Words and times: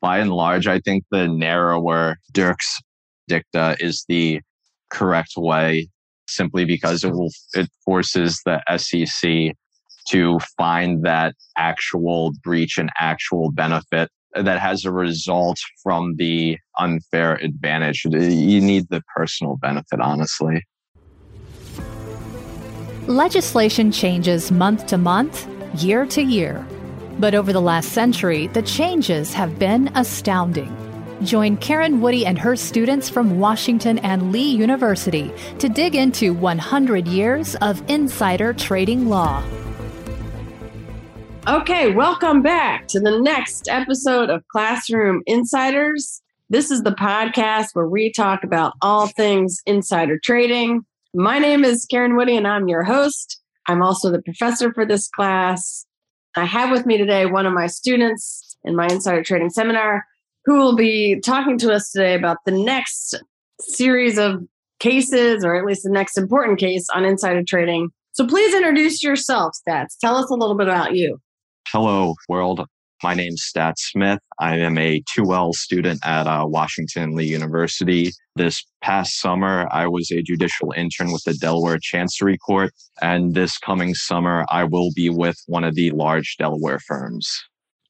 by 0.00 0.18
and 0.18 0.32
large, 0.32 0.66
I 0.66 0.80
think 0.80 1.04
the 1.10 1.28
narrower 1.28 2.16
Dirks 2.32 2.80
dicta 3.28 3.76
is 3.80 4.04
the 4.08 4.40
correct 4.90 5.34
way 5.36 5.88
simply 6.26 6.64
because 6.64 7.04
it 7.04 7.12
will 7.12 7.30
it 7.54 7.68
forces 7.84 8.40
the 8.44 8.62
SEC 8.76 9.54
to 10.08 10.38
find 10.56 11.04
that 11.04 11.34
actual 11.56 12.32
breach 12.42 12.78
and 12.78 12.90
actual 12.98 13.50
benefit 13.52 14.10
that 14.34 14.60
has 14.60 14.84
a 14.84 14.92
result 14.92 15.58
from 15.82 16.14
the 16.16 16.56
unfair 16.78 17.34
advantage. 17.36 18.04
You 18.04 18.60
need 18.60 18.88
the 18.88 19.02
personal 19.14 19.56
benefit, 19.56 20.00
honestly. 20.00 20.64
Legislation 23.06 23.90
changes 23.90 24.52
month 24.52 24.86
to 24.86 24.98
month, 24.98 25.48
year 25.82 26.06
to 26.06 26.22
year. 26.22 26.64
But 27.20 27.34
over 27.34 27.52
the 27.52 27.60
last 27.60 27.90
century, 27.90 28.46
the 28.46 28.62
changes 28.62 29.34
have 29.34 29.58
been 29.58 29.88
astounding. 29.94 30.74
Join 31.22 31.58
Karen 31.58 32.00
Woody 32.00 32.24
and 32.24 32.38
her 32.38 32.56
students 32.56 33.10
from 33.10 33.38
Washington 33.38 33.98
and 33.98 34.32
Lee 34.32 34.50
University 34.50 35.30
to 35.58 35.68
dig 35.68 35.94
into 35.94 36.32
100 36.32 37.06
years 37.06 37.56
of 37.56 37.82
insider 37.90 38.54
trading 38.54 39.10
law. 39.10 39.44
Okay, 41.46 41.92
welcome 41.92 42.40
back 42.40 42.88
to 42.88 42.98
the 42.98 43.20
next 43.20 43.68
episode 43.68 44.30
of 44.30 44.42
Classroom 44.48 45.22
Insiders. 45.26 46.22
This 46.48 46.70
is 46.70 46.84
the 46.84 46.92
podcast 46.92 47.74
where 47.74 47.86
we 47.86 48.10
talk 48.10 48.44
about 48.44 48.72
all 48.80 49.08
things 49.08 49.60
insider 49.66 50.18
trading. 50.18 50.86
My 51.12 51.38
name 51.38 51.66
is 51.66 51.84
Karen 51.84 52.16
Woody 52.16 52.38
and 52.38 52.48
I'm 52.48 52.66
your 52.66 52.82
host. 52.82 53.42
I'm 53.68 53.82
also 53.82 54.10
the 54.10 54.22
professor 54.22 54.72
for 54.72 54.86
this 54.86 55.06
class. 55.06 55.84
I 56.36 56.44
have 56.44 56.70
with 56.70 56.86
me 56.86 56.96
today 56.96 57.26
one 57.26 57.46
of 57.46 57.52
my 57.52 57.66
students 57.66 58.56
in 58.64 58.76
my 58.76 58.86
insider 58.86 59.22
trading 59.22 59.50
seminar, 59.50 60.04
who 60.44 60.58
will 60.58 60.76
be 60.76 61.20
talking 61.20 61.58
to 61.58 61.72
us 61.72 61.90
today 61.90 62.14
about 62.14 62.38
the 62.44 62.52
next 62.52 63.14
series 63.60 64.18
of 64.18 64.42
cases, 64.78 65.44
or 65.44 65.56
at 65.56 65.64
least 65.64 65.82
the 65.82 65.90
next 65.90 66.16
important 66.16 66.58
case 66.58 66.86
on 66.94 67.04
insider 67.04 67.42
trading. 67.46 67.90
So 68.12 68.26
please 68.26 68.54
introduce 68.54 69.02
yourself, 69.02 69.54
Staats. 69.54 69.96
Tell 70.00 70.16
us 70.16 70.30
a 70.30 70.34
little 70.34 70.56
bit 70.56 70.68
about 70.68 70.94
you. 70.94 71.18
Hello, 71.68 72.14
world. 72.28 72.66
My 73.02 73.14
name's 73.14 73.42
Staats 73.42 73.78
Smith. 73.78 74.18
I 74.38 74.58
am 74.58 74.76
a 74.76 75.02
2L 75.16 75.54
student 75.54 76.00
at 76.04 76.26
uh, 76.26 76.44
Washington 76.46 77.16
Lee 77.16 77.24
University. 77.24 78.10
This 78.36 78.62
past 78.82 79.18
summer, 79.18 79.66
I 79.70 79.86
was 79.86 80.10
a 80.10 80.20
judicial 80.20 80.74
intern 80.76 81.10
with 81.10 81.22
the 81.24 81.32
Delaware 81.32 81.78
Chancery 81.80 82.36
Court. 82.36 82.74
And 83.00 83.34
this 83.34 83.56
coming 83.56 83.94
summer, 83.94 84.44
I 84.50 84.64
will 84.64 84.90
be 84.94 85.08
with 85.08 85.38
one 85.46 85.64
of 85.64 85.76
the 85.76 85.92
large 85.92 86.36
Delaware 86.38 86.78
firms. 86.78 87.42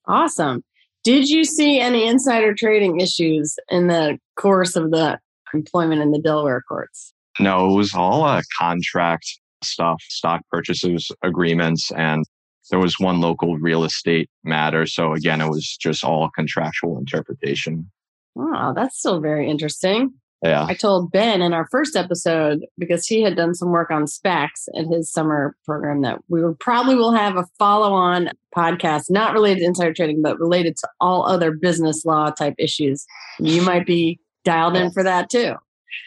Awesome. 0.07 0.63
Did 1.03 1.29
you 1.29 1.45
see 1.45 1.81
any 1.81 2.07
insider 2.07 2.55
trading 2.55 3.01
issues 3.01 3.57
in 3.69 3.89
the 3.89 4.17
course 4.37 4.77
of 4.77 4.93
the 4.93 5.19
employment 5.53 6.03
in 6.03 6.13
the 6.13 6.21
Delaware 6.21 6.63
courts? 6.69 7.13
No, 7.41 7.73
it 7.73 7.75
was 7.75 7.95
all 7.95 8.23
uh, 8.23 8.43
contract 8.59 9.27
stuff, 9.65 10.01
stock 10.09 10.43
purchases 10.51 11.11
agreements, 11.23 11.91
and 11.93 12.25
there 12.71 12.79
was 12.79 12.99
one 12.99 13.21
local 13.21 13.59
real 13.59 13.85
estate 13.85 14.31
matter. 14.45 14.87
So 14.87 15.13
again, 15.13 15.41
it 15.41 15.49
was 15.49 15.77
just 15.77 16.05
all 16.05 16.31
contractual 16.35 16.99
interpretation. 16.99 17.91
Wow, 18.35 18.73
that's 18.75 18.99
still 18.99 19.21
very 19.21 19.49
interesting. 19.49 20.15
Yeah. 20.43 20.65
I 20.65 20.75
told 20.75 21.13
Ben 21.13 21.43
in 21.43 21.53
our 21.53 21.67
first 21.71 21.97
episode 21.97 22.61
because 22.79 23.07
he 23.07 23.23
had 23.23 23.37
done 23.37 23.55
some 23.55 23.73
work 23.73 23.91
on 23.91 24.05
SPACs 24.05 24.69
in 24.73 24.91
his 24.91 25.13
summer 25.13 25.55
program 25.67 26.01
that 26.01 26.21
we 26.29 26.43
would 26.43 26.59
probably 26.59 26.95
will 26.95 27.13
have 27.13 27.37
a 27.37 27.45
follow-on 27.59 28.31
podcast 28.57 29.11
not 29.11 29.35
related 29.35 29.61
to 29.61 29.67
insider 29.67 29.93
trading 29.93 30.23
but 30.23 30.41
related 30.41 30.77
to 30.79 30.89
all 30.99 31.27
other 31.27 31.51
business 31.51 32.07
law 32.07 32.31
type 32.31 32.55
issues. 32.59 33.05
You 33.39 33.61
might 33.61 33.87
be 33.87 34.19
dialed 34.45 34.77
in 34.77 34.91
for 34.93 35.03
that 35.03 35.29
too. 35.29 35.57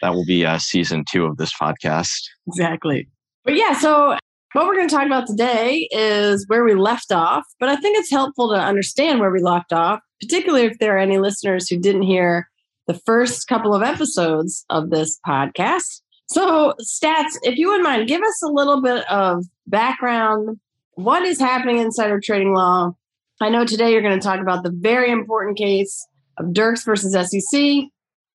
That 0.02 0.14
will 0.14 0.26
be 0.26 0.44
uh, 0.44 0.58
season 0.58 1.04
two 1.08 1.26
of 1.26 1.36
this 1.36 1.52
podcast. 1.54 2.24
Exactly. 2.48 3.08
But 3.44 3.54
yeah, 3.54 3.74
so 3.78 4.16
what 4.54 4.66
we're 4.66 4.76
going 4.76 4.88
to 4.88 4.94
talk 4.94 5.04
about 5.04 5.26
today 5.26 5.88
is 5.90 6.46
where 6.46 6.64
we 6.64 6.74
left 6.74 7.10
off, 7.10 7.44
but 7.58 7.68
I 7.68 7.74
think 7.74 7.98
it's 7.98 8.10
helpful 8.10 8.50
to 8.50 8.54
understand 8.54 9.18
where 9.18 9.32
we 9.32 9.42
left 9.42 9.72
off, 9.72 9.98
particularly 10.20 10.64
if 10.64 10.78
there 10.78 10.94
are 10.94 11.00
any 11.00 11.18
listeners 11.18 11.68
who 11.68 11.76
didn't 11.76 12.02
hear 12.02 12.48
the 12.86 12.94
first 12.94 13.48
couple 13.48 13.74
of 13.74 13.82
episodes 13.82 14.64
of 14.70 14.90
this 14.90 15.18
podcast. 15.26 16.02
So, 16.26 16.74
Staats, 16.80 17.36
if 17.42 17.58
you 17.58 17.66
wouldn't 17.66 17.82
mind, 17.82 18.06
give 18.06 18.22
us 18.22 18.42
a 18.44 18.48
little 18.48 18.80
bit 18.80 19.04
of 19.10 19.44
background. 19.66 20.60
What 20.92 21.24
is 21.24 21.40
happening 21.40 21.78
in 21.78 21.86
insider 21.86 22.20
trading 22.20 22.54
law? 22.54 22.92
I 23.40 23.48
know 23.48 23.64
today 23.64 23.90
you're 23.90 24.02
going 24.02 24.18
to 24.18 24.24
talk 24.24 24.38
about 24.38 24.62
the 24.62 24.72
very 24.72 25.10
important 25.10 25.58
case 25.58 26.06
of 26.38 26.52
Dirks 26.52 26.84
versus 26.84 27.12
SEC. 27.12 27.86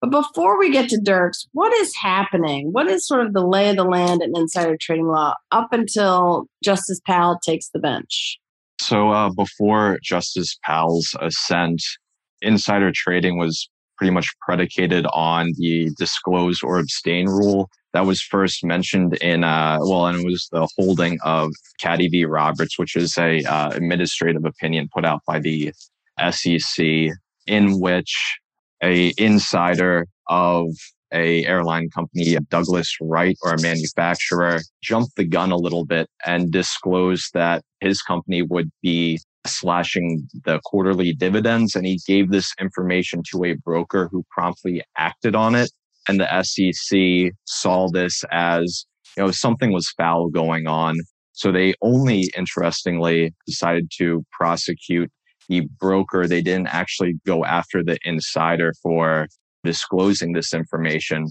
But 0.01 0.11
before 0.11 0.57
we 0.57 0.71
get 0.71 0.89
to 0.89 0.99
Dirks, 1.01 1.45
what 1.51 1.73
is 1.73 1.93
happening? 2.01 2.69
What 2.71 2.87
is 2.87 3.05
sort 3.05 3.25
of 3.25 3.33
the 3.33 3.45
lay 3.45 3.69
of 3.69 3.75
the 3.75 3.83
land 3.83 4.21
in 4.21 4.31
insider 4.35 4.77
trading 4.79 5.07
law 5.07 5.35
up 5.51 5.73
until 5.73 6.45
Justice 6.63 7.01
Powell 7.05 7.37
takes 7.43 7.69
the 7.69 7.79
bench? 7.79 8.39
So, 8.79 9.09
uh, 9.09 9.29
before 9.29 9.99
Justice 10.01 10.57
Powell's 10.63 11.13
ascent, 11.19 11.81
insider 12.41 12.91
trading 12.93 13.38
was 13.38 13.69
pretty 13.97 14.11
much 14.11 14.33
predicated 14.39 15.05
on 15.13 15.51
the 15.57 15.91
disclose 15.97 16.63
or 16.63 16.79
abstain 16.79 17.27
rule 17.27 17.69
that 17.91 18.05
was 18.05 18.21
first 18.21 18.63
mentioned 18.63 19.15
in 19.15 19.43
uh 19.43 19.77
well 19.81 20.07
and 20.07 20.19
it 20.19 20.25
was 20.25 20.47
the 20.53 20.67
holding 20.77 21.19
of 21.23 21.51
Cady 21.79 22.07
v 22.07 22.23
roberts 22.23 22.79
which 22.79 22.95
is 22.95 23.17
a 23.17 23.43
uh, 23.43 23.71
administrative 23.71 24.45
opinion 24.45 24.88
put 24.93 25.05
out 25.05 25.21
by 25.27 25.39
the 25.39 25.73
sec 26.31 27.11
in 27.45 27.79
which 27.81 28.39
a 28.84 29.13
insider 29.17 30.07
of 30.28 30.67
a 31.12 31.44
airline 31.45 31.90
company, 31.90 32.38
Douglas 32.50 32.95
Wright, 33.01 33.35
or 33.44 33.53
a 33.53 33.62
manufacturer, 33.62 34.59
jumped 34.81 35.16
the 35.16 35.25
gun 35.25 35.51
a 35.51 35.57
little 35.57 35.85
bit 35.85 36.07
and 36.25 36.51
disclosed 36.51 37.31
that 37.34 37.63
his 37.79 38.01
company 38.01 38.41
would 38.41 38.69
be 38.81 39.19
slashing 39.47 40.28
the 40.45 40.59
quarterly 40.66 41.13
dividends. 41.13 41.75
And 41.75 41.85
he 41.85 42.00
gave 42.06 42.29
this 42.29 42.53
information 42.59 43.23
to 43.31 43.44
a 43.45 43.56
broker 43.56 44.09
who 44.12 44.23
promptly 44.29 44.84
acted 44.97 45.35
on 45.35 45.56
it. 45.56 45.72
And 46.07 46.19
the 46.19 46.44
SEC 46.44 47.34
saw 47.45 47.88
this 47.89 48.23
as, 48.31 48.85
you 49.18 49.23
know, 49.23 49.31
something 49.31 49.72
was 49.72 49.89
foul 49.97 50.29
going 50.29 50.68
on. 50.68 50.97
So 51.34 51.51
they 51.51 51.73
only, 51.81 52.29
interestingly, 52.38 53.34
decided 53.47 53.89
to 53.97 54.23
prosecute 54.31 55.09
the 55.49 55.61
broker, 55.79 56.27
they 56.27 56.41
didn't 56.41 56.67
actually 56.67 57.19
go 57.25 57.43
after 57.43 57.83
the 57.83 57.97
insider 58.03 58.73
for 58.81 59.27
disclosing 59.63 60.33
this 60.33 60.53
information. 60.53 61.27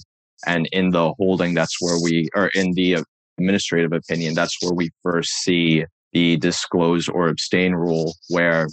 And 0.47 0.69
in 0.73 0.91
the 0.91 1.13
holding, 1.15 1.55
that's 1.55 1.77
where 1.81 1.99
we, 2.03 2.29
or 2.35 2.49
in 2.49 2.75
the 2.75 3.05
administrative 3.39 3.93
opinion, 3.93 4.35
that's 4.35 4.57
where 4.61 4.75
we 4.75 4.91
first 5.03 5.31
see 5.43 5.85
the 6.13 6.37
disclose 6.37 7.09
or 7.09 7.29
abstain 7.29 7.75
rule, 7.75 8.15
where 8.29 8.69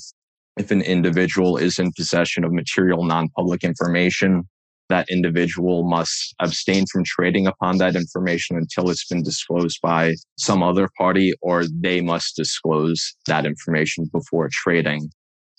if 0.57 0.71
an 0.71 0.81
individual 0.81 1.57
is 1.57 1.79
in 1.79 1.91
possession 1.93 2.43
of 2.43 2.51
material 2.51 3.03
non-public 3.03 3.63
information, 3.63 4.47
that 4.89 5.09
individual 5.09 5.83
must 5.83 6.35
abstain 6.39 6.85
from 6.91 7.03
trading 7.03 7.47
upon 7.47 7.77
that 7.79 7.95
information 7.95 8.55
until 8.55 8.89
it's 8.89 9.07
been 9.07 9.23
disclosed 9.23 9.79
by 9.81 10.13
some 10.37 10.61
other 10.61 10.87
party, 10.97 11.33
or 11.41 11.65
they 11.67 12.01
must 12.01 12.35
disclose 12.35 13.15
that 13.27 13.45
information 13.45 14.05
before 14.13 14.49
trading. 14.51 15.09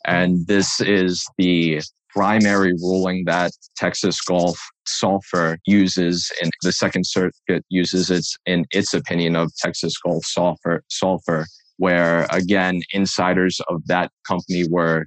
And 0.07 0.47
this 0.47 0.81
is 0.81 1.27
the 1.37 1.83
primary 2.11 2.73
ruling 2.81 3.25
that 3.27 3.53
Texas 3.77 4.21
Gulf 4.23 4.59
Sulfur 4.87 5.59
uses 5.67 6.31
and 6.41 6.51
the 6.63 6.73
Second 6.73 7.07
Circuit 7.07 7.65
uses 7.69 8.11
its 8.11 8.37
in 8.47 8.65
its 8.71 8.95
opinion 8.95 9.37
of 9.37 9.53
Texas 9.57 9.95
Gulf 9.99 10.25
Sulfur 10.25 10.83
Sulfur, 10.89 11.47
where 11.77 12.27
again 12.31 12.81
insiders 12.93 13.61
of 13.69 13.87
that 13.87 14.11
company 14.27 14.65
were 14.71 15.05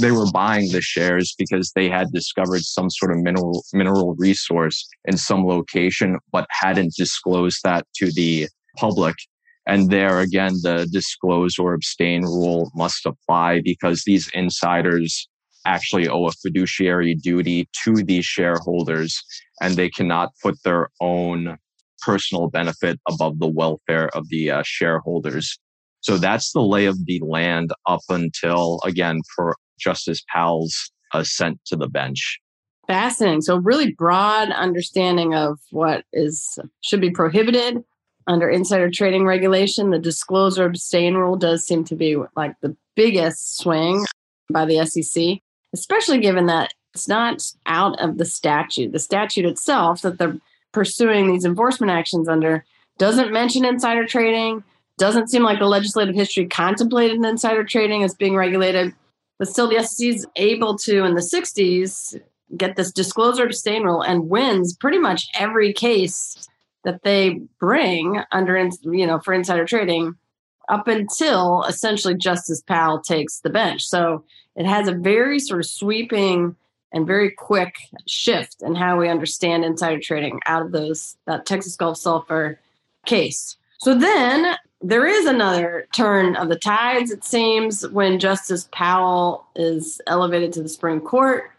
they 0.00 0.10
were 0.10 0.30
buying 0.32 0.70
the 0.72 0.80
shares 0.80 1.34
because 1.38 1.72
they 1.74 1.88
had 1.88 2.12
discovered 2.12 2.62
some 2.62 2.90
sort 2.90 3.12
of 3.12 3.18
mineral 3.18 3.62
mineral 3.72 4.14
resource 4.16 4.88
in 5.04 5.16
some 5.16 5.46
location, 5.46 6.18
but 6.32 6.46
hadn't 6.50 6.94
disclosed 6.96 7.60
that 7.64 7.86
to 7.96 8.10
the 8.12 8.48
public. 8.76 9.14
And 9.70 9.88
there 9.88 10.18
again, 10.18 10.54
the 10.62 10.88
disclose 10.90 11.56
or 11.56 11.74
abstain 11.74 12.22
rule 12.22 12.72
must 12.74 13.06
apply 13.06 13.60
because 13.62 14.02
these 14.04 14.28
insiders 14.34 15.28
actually 15.64 16.08
owe 16.08 16.26
a 16.26 16.32
fiduciary 16.32 17.14
duty 17.14 17.68
to 17.84 18.02
these 18.02 18.24
shareholders 18.24 19.22
and 19.60 19.76
they 19.76 19.88
cannot 19.88 20.30
put 20.42 20.60
their 20.64 20.88
own 21.00 21.56
personal 22.00 22.48
benefit 22.48 22.98
above 23.08 23.38
the 23.38 23.46
welfare 23.46 24.08
of 24.08 24.28
the 24.28 24.50
uh, 24.50 24.62
shareholders. 24.66 25.56
So 26.00 26.18
that's 26.18 26.50
the 26.50 26.62
lay 26.62 26.86
of 26.86 27.06
the 27.06 27.20
land 27.24 27.72
up 27.86 28.00
until, 28.08 28.80
again, 28.84 29.20
for 29.36 29.54
Justice 29.78 30.24
Powell's 30.32 30.90
ascent 31.14 31.60
to 31.66 31.76
the 31.76 31.88
bench. 31.88 32.40
Fascinating. 32.88 33.42
So 33.42 33.58
really 33.58 33.92
broad 33.92 34.50
understanding 34.50 35.32
of 35.32 35.60
what 35.70 36.06
is 36.12 36.58
should 36.80 37.00
be 37.00 37.10
prohibited 37.10 37.84
under 38.30 38.48
insider 38.48 38.88
trading 38.90 39.26
regulation. 39.26 39.90
The 39.90 39.98
disclose 39.98 40.58
or 40.58 40.64
abstain 40.64 41.14
rule 41.14 41.36
does 41.36 41.66
seem 41.66 41.84
to 41.84 41.96
be 41.96 42.16
like 42.36 42.54
the 42.60 42.76
biggest 42.94 43.58
swing 43.58 44.04
by 44.50 44.64
the 44.64 44.86
SEC. 44.86 45.40
especially 45.72 46.18
given 46.18 46.46
that 46.46 46.72
it's 46.94 47.06
not 47.06 47.42
out 47.66 47.98
of 48.00 48.18
the 48.18 48.24
statute. 48.24 48.92
The 48.92 48.98
statute 48.98 49.44
itself 49.44 50.02
that 50.02 50.18
they're 50.18 50.36
pursuing 50.72 51.30
these 51.30 51.44
enforcement 51.44 51.92
actions 51.92 52.28
under 52.28 52.64
doesn't 52.98 53.32
mention 53.32 53.64
insider 53.64 54.06
trading, 54.06 54.64
doesn't 54.98 55.28
seem 55.28 55.42
like 55.42 55.58
the 55.58 55.66
legislative 55.66 56.14
history 56.14 56.46
contemplated 56.46 57.24
insider 57.24 57.64
trading 57.64 58.02
as 58.02 58.14
being 58.14 58.34
regulated. 58.34 58.94
But 59.38 59.48
still, 59.48 59.68
the 59.68 59.82
SEC 59.82 60.06
is 60.06 60.26
able 60.36 60.76
to, 60.78 61.04
in 61.04 61.14
the 61.14 61.20
60s, 61.20 62.20
get 62.56 62.76
this 62.76 62.92
disclose 62.92 63.38
or 63.38 63.44
abstain 63.44 63.84
rule 63.84 64.02
and 64.02 64.28
wins 64.28 64.76
pretty 64.76 64.98
much 64.98 65.28
every 65.38 65.72
case 65.72 66.48
that 66.84 67.02
they 67.02 67.40
bring 67.58 68.22
under, 68.32 68.58
you 68.82 69.06
know, 69.06 69.18
for 69.20 69.34
insider 69.34 69.64
trading 69.64 70.14
up 70.68 70.88
until 70.88 71.64
essentially 71.64 72.14
Justice 72.14 72.62
Powell 72.62 73.00
takes 73.00 73.40
the 73.40 73.50
bench. 73.50 73.82
So 73.84 74.24
it 74.56 74.66
has 74.66 74.88
a 74.88 74.92
very 74.92 75.38
sort 75.38 75.60
of 75.60 75.66
sweeping 75.66 76.56
and 76.92 77.06
very 77.06 77.30
quick 77.30 77.76
shift 78.06 78.62
in 78.62 78.74
how 78.74 78.98
we 78.98 79.08
understand 79.08 79.64
insider 79.64 80.00
trading 80.00 80.40
out 80.46 80.62
of 80.62 80.72
those 80.72 81.16
that 81.26 81.46
Texas 81.46 81.76
Gulf 81.76 81.96
Sulfur 81.96 82.58
case. 83.06 83.56
So 83.78 83.94
then 83.94 84.56
there 84.82 85.06
is 85.06 85.26
another 85.26 85.86
turn 85.94 86.36
of 86.36 86.48
the 86.48 86.56
tides, 86.56 87.10
it 87.10 87.24
seems, 87.24 87.86
when 87.88 88.18
Justice 88.18 88.68
Powell 88.72 89.46
is 89.54 90.00
elevated 90.06 90.52
to 90.54 90.62
the 90.62 90.68
Supreme 90.68 91.00
Court. 91.00 91.50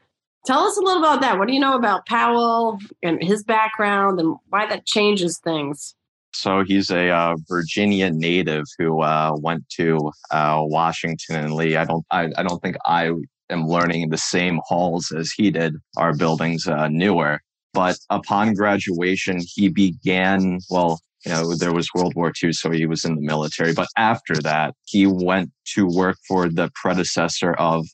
Tell 0.46 0.64
us 0.64 0.78
a 0.78 0.82
little 0.82 1.04
about 1.04 1.22
that. 1.22 1.38
What 1.38 1.48
do 1.48 1.54
you 1.54 1.60
know 1.60 1.76
about 1.76 2.08
Powell 2.08 2.80
and 3.04 3.22
his 3.24 3.44
background 3.44 4.20
and 4.20 4.38
why 4.50 4.66
that 4.68 4.86
changes 4.86 5.38
things? 5.38 5.96
So 6.34 6.64
he's 6.64 6.90
a 6.90 7.10
uh, 7.10 7.36
Virginia 7.48 8.10
native 8.10 8.66
who 8.78 9.02
uh, 9.02 9.36
went 9.38 9.68
to 9.72 10.12
uh, 10.32 10.62
Washington 10.64 11.36
and 11.36 11.54
Lee. 11.54 11.76
I 11.76 11.86
don't. 11.86 12.06
I, 12.10 12.30
I, 12.38 12.44
don't 12.44 12.62
think 12.62 12.78
I 12.86 13.12
am 13.50 13.68
learning 13.68 14.02
in 14.02 14.10
the 14.10 14.18
same 14.18 14.60
halls 14.66 15.12
as 15.12 15.32
he 15.32 15.52
did. 15.52 15.76
Our 15.98 16.16
buildings 16.16 16.68
uh, 16.68 16.88
newer, 16.88 17.42
but 17.74 17.98
upon 18.10 18.54
graduation, 18.54 19.40
he 19.42 19.68
began. 19.68 20.60
Well, 20.70 21.02
you 21.26 21.34
know, 21.34 21.54
there 21.54 21.74
was 21.74 21.90
World 21.94 22.14
War 22.16 22.32
II, 22.42 22.54
so 22.54 22.72
he 22.72 22.88
was 22.88 23.04
in 23.06 23.16
the 23.16 23.22
military. 23.22 23.74
But 23.74 23.90
after 23.98 24.36
that, 24.36 24.74
he 24.86 25.06
went 25.06 25.52
to 25.76 25.86
work 25.86 26.18
for 26.28 26.50
the 26.50 26.72
predecessor 26.76 27.54
of 27.54 27.86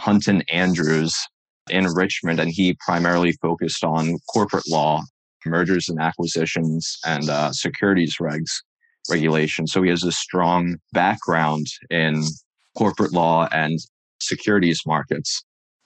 Hunton 0.00 0.42
Andrews 0.48 1.14
in 1.72 1.86
Richmond, 1.86 2.38
and 2.38 2.50
he 2.50 2.76
primarily 2.84 3.32
focused 3.32 3.82
on 3.82 4.18
corporate 4.32 4.68
law, 4.68 5.02
mergers 5.44 5.88
and 5.88 5.98
acquisitions, 6.00 6.98
and 7.04 7.28
uh, 7.28 7.50
securities 7.52 8.16
regs 8.20 8.50
regulation. 9.10 9.66
So 9.66 9.82
he 9.82 9.90
has 9.90 10.04
a 10.04 10.12
strong 10.12 10.76
background 10.92 11.66
in 11.90 12.22
corporate 12.76 13.12
law 13.12 13.48
and 13.50 13.80
securities 14.20 14.82
markets. 14.86 15.42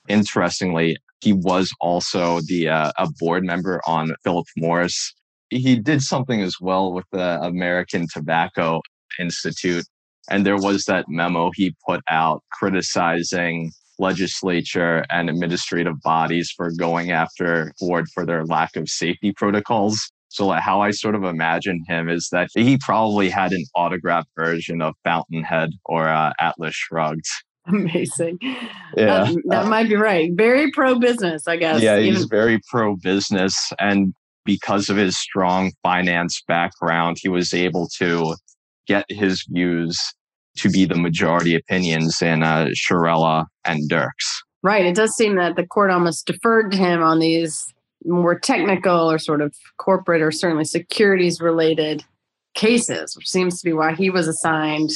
Interestingly, 0.09 0.99
he 1.21 1.33
was 1.33 1.73
also 1.81 2.41
the 2.43 2.69
uh, 2.69 2.93
a 2.99 3.09
board 3.19 3.45
member 3.45 3.81
on 3.87 4.15
Philip 4.23 4.47
Morris. 4.57 5.15
He 5.51 5.77
did 5.77 6.03
something 6.03 6.43
as 6.43 6.57
well 6.61 6.93
with 6.93 7.07
the 7.13 7.41
American 7.41 8.07
Tobacco 8.13 8.83
Institute. 9.19 9.85
And 10.29 10.45
there 10.45 10.57
was 10.57 10.85
that 10.85 11.07
memo 11.09 11.51
he 11.55 11.75
put 11.87 12.01
out 12.11 12.43
criticizing 12.53 13.71
legislature 13.99 15.05
and 15.11 15.29
administrative 15.31 16.01
bodies 16.03 16.53
for 16.57 16.71
going 16.79 17.11
after 17.11 17.73
Ford 17.79 18.07
for 18.13 18.25
their 18.27 18.45
lack 18.45 18.77
of 18.77 18.89
safety 18.89 19.33
protocols. 19.33 20.11
So 20.29 20.51
how 20.51 20.81
I 20.81 20.91
sort 20.91 21.15
of 21.15 21.25
imagine 21.25 21.83
him 21.89 22.09
is 22.09 22.29
that 22.33 22.49
he 22.55 22.79
probably 22.79 23.31
had 23.31 23.53
an 23.53 23.65
autographed 23.75 24.29
version 24.37 24.83
of 24.83 24.95
Fountainhead 25.05 25.71
or 25.85 26.09
uh, 26.09 26.33
Atlas 26.41 26.75
Shrugged. 26.75 27.27
Amazing. 27.67 28.39
Yeah. 28.97 29.23
Uh, 29.23 29.35
that 29.47 29.67
might 29.67 29.89
be 29.89 29.97
right. 29.97 30.31
Very 30.35 30.71
pro 30.71 30.99
business, 30.99 31.49
I 31.49 31.57
guess. 31.57 31.81
Yeah, 31.81 31.99
he's 31.99 32.17
Even- 32.17 32.29
very 32.29 32.61
pro 32.71 32.97
business. 32.97 33.73
And 33.79 34.15
because 34.45 34.89
of 34.89 34.97
his 34.97 35.19
strong 35.19 35.73
finance 35.83 36.43
background, 36.47 37.17
he 37.21 37.29
was 37.29 37.53
able 37.53 37.89
to 37.99 38.37
get 38.87 39.05
his 39.09 39.45
views 39.51 39.99
to 40.57 40.71
be 40.71 40.85
the 40.85 40.97
majority 40.97 41.55
opinions 41.55 42.21
in 42.23 42.43
uh, 42.43 42.67
Chiarella 42.75 43.47
and 43.65 43.89
Dirks. 43.89 44.43
Right. 44.63 44.85
It 44.85 44.97
does 44.97 45.15
seem 45.15 45.37
that 45.37 45.57
the 45.57 45.67
court 45.67 45.91
almost 45.91 46.27
deferred 46.27 46.73
to 46.73 46.77
him 46.77 47.03
on 47.03 47.21
these 47.21 47.73
more 48.05 48.39
technical 48.39 49.11
or 49.11 49.19
sort 49.19 49.41
of 49.41 49.55
corporate 49.79 50.23
or 50.23 50.31
certainly 50.31 50.65
securities 50.65 51.41
related 51.41 52.05
cases, 52.55 53.17
which 53.17 53.29
seems 53.29 53.61
to 53.61 53.65
be 53.65 53.73
why 53.73 53.95
he 53.95 54.11
was 54.11 54.27
assigned 54.27 54.91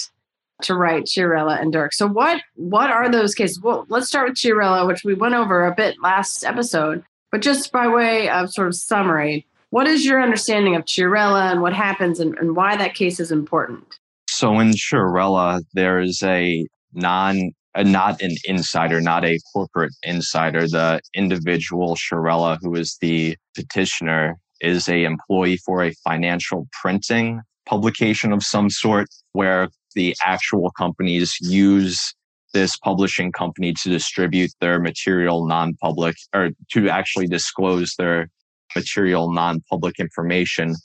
to 0.62 0.74
write 0.74 1.04
Chiarella 1.04 1.60
and 1.60 1.72
Dirk. 1.72 1.92
So 1.92 2.06
what 2.06 2.42
what 2.56 2.90
are 2.90 3.08
those 3.08 3.34
cases? 3.34 3.60
Well, 3.60 3.86
let's 3.88 4.08
start 4.08 4.28
with 4.28 4.38
Chiarella, 4.38 4.86
which 4.86 5.04
we 5.04 5.14
went 5.14 5.34
over 5.34 5.66
a 5.66 5.74
bit 5.74 5.96
last 6.02 6.44
episode. 6.44 7.04
But 7.30 7.42
just 7.42 7.70
by 7.70 7.86
way 7.86 8.28
of 8.28 8.50
sort 8.50 8.68
of 8.68 8.74
summary, 8.74 9.46
what 9.70 9.86
is 9.86 10.04
your 10.04 10.20
understanding 10.20 10.74
of 10.74 10.84
Chiarella 10.84 11.50
and 11.52 11.62
what 11.62 11.72
happens 11.72 12.18
and, 12.18 12.36
and 12.38 12.56
why 12.56 12.76
that 12.76 12.94
case 12.94 13.20
is 13.20 13.30
important? 13.30 13.99
So 14.40 14.58
in 14.58 14.70
Chiarella, 14.70 15.60
there 15.74 16.00
is 16.00 16.22
a 16.22 16.66
non, 16.94 17.50
a, 17.74 17.84
not 17.84 18.22
an 18.22 18.36
insider, 18.46 18.98
not 18.98 19.22
a 19.22 19.38
corporate 19.52 19.92
insider. 20.02 20.66
The 20.66 21.02
individual 21.12 21.94
Chiarella, 21.94 22.56
who 22.62 22.74
is 22.74 22.96
the 23.02 23.36
petitioner, 23.54 24.36
is 24.62 24.88
a 24.88 25.04
employee 25.04 25.58
for 25.58 25.84
a 25.84 25.92
financial 26.04 26.66
printing 26.80 27.42
publication 27.66 28.32
of 28.32 28.42
some 28.42 28.70
sort 28.70 29.08
where 29.32 29.68
the 29.94 30.16
actual 30.24 30.70
companies 30.70 31.36
use 31.42 32.14
this 32.54 32.78
publishing 32.78 33.32
company 33.32 33.74
to 33.82 33.90
distribute 33.90 34.52
their 34.62 34.80
material 34.80 35.46
non-public 35.46 36.16
or 36.34 36.48
to 36.72 36.88
actually 36.88 37.26
disclose 37.26 37.94
their 37.98 38.30
material 38.74 39.30
non-public 39.34 40.00
information 40.00 40.76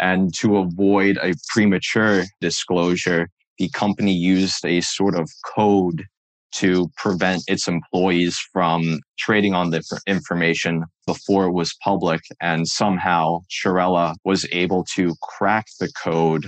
and 0.00 0.32
to 0.40 0.58
avoid 0.58 1.18
a 1.18 1.34
premature 1.52 2.24
disclosure, 2.40 3.28
the 3.58 3.68
company 3.70 4.12
used 4.12 4.64
a 4.64 4.80
sort 4.80 5.14
of 5.14 5.28
code 5.54 6.04
to 6.50 6.90
prevent 6.96 7.42
its 7.46 7.68
employees 7.68 8.38
from 8.52 9.00
trading 9.18 9.54
on 9.54 9.70
the 9.70 9.82
information 10.06 10.84
before 11.06 11.44
it 11.44 11.52
was 11.52 11.76
public. 11.82 12.20
And 12.40 12.66
somehow 12.66 13.40
Chiarella 13.50 14.14
was 14.24 14.46
able 14.52 14.84
to 14.94 15.14
crack 15.22 15.66
the 15.78 15.90
code. 16.02 16.46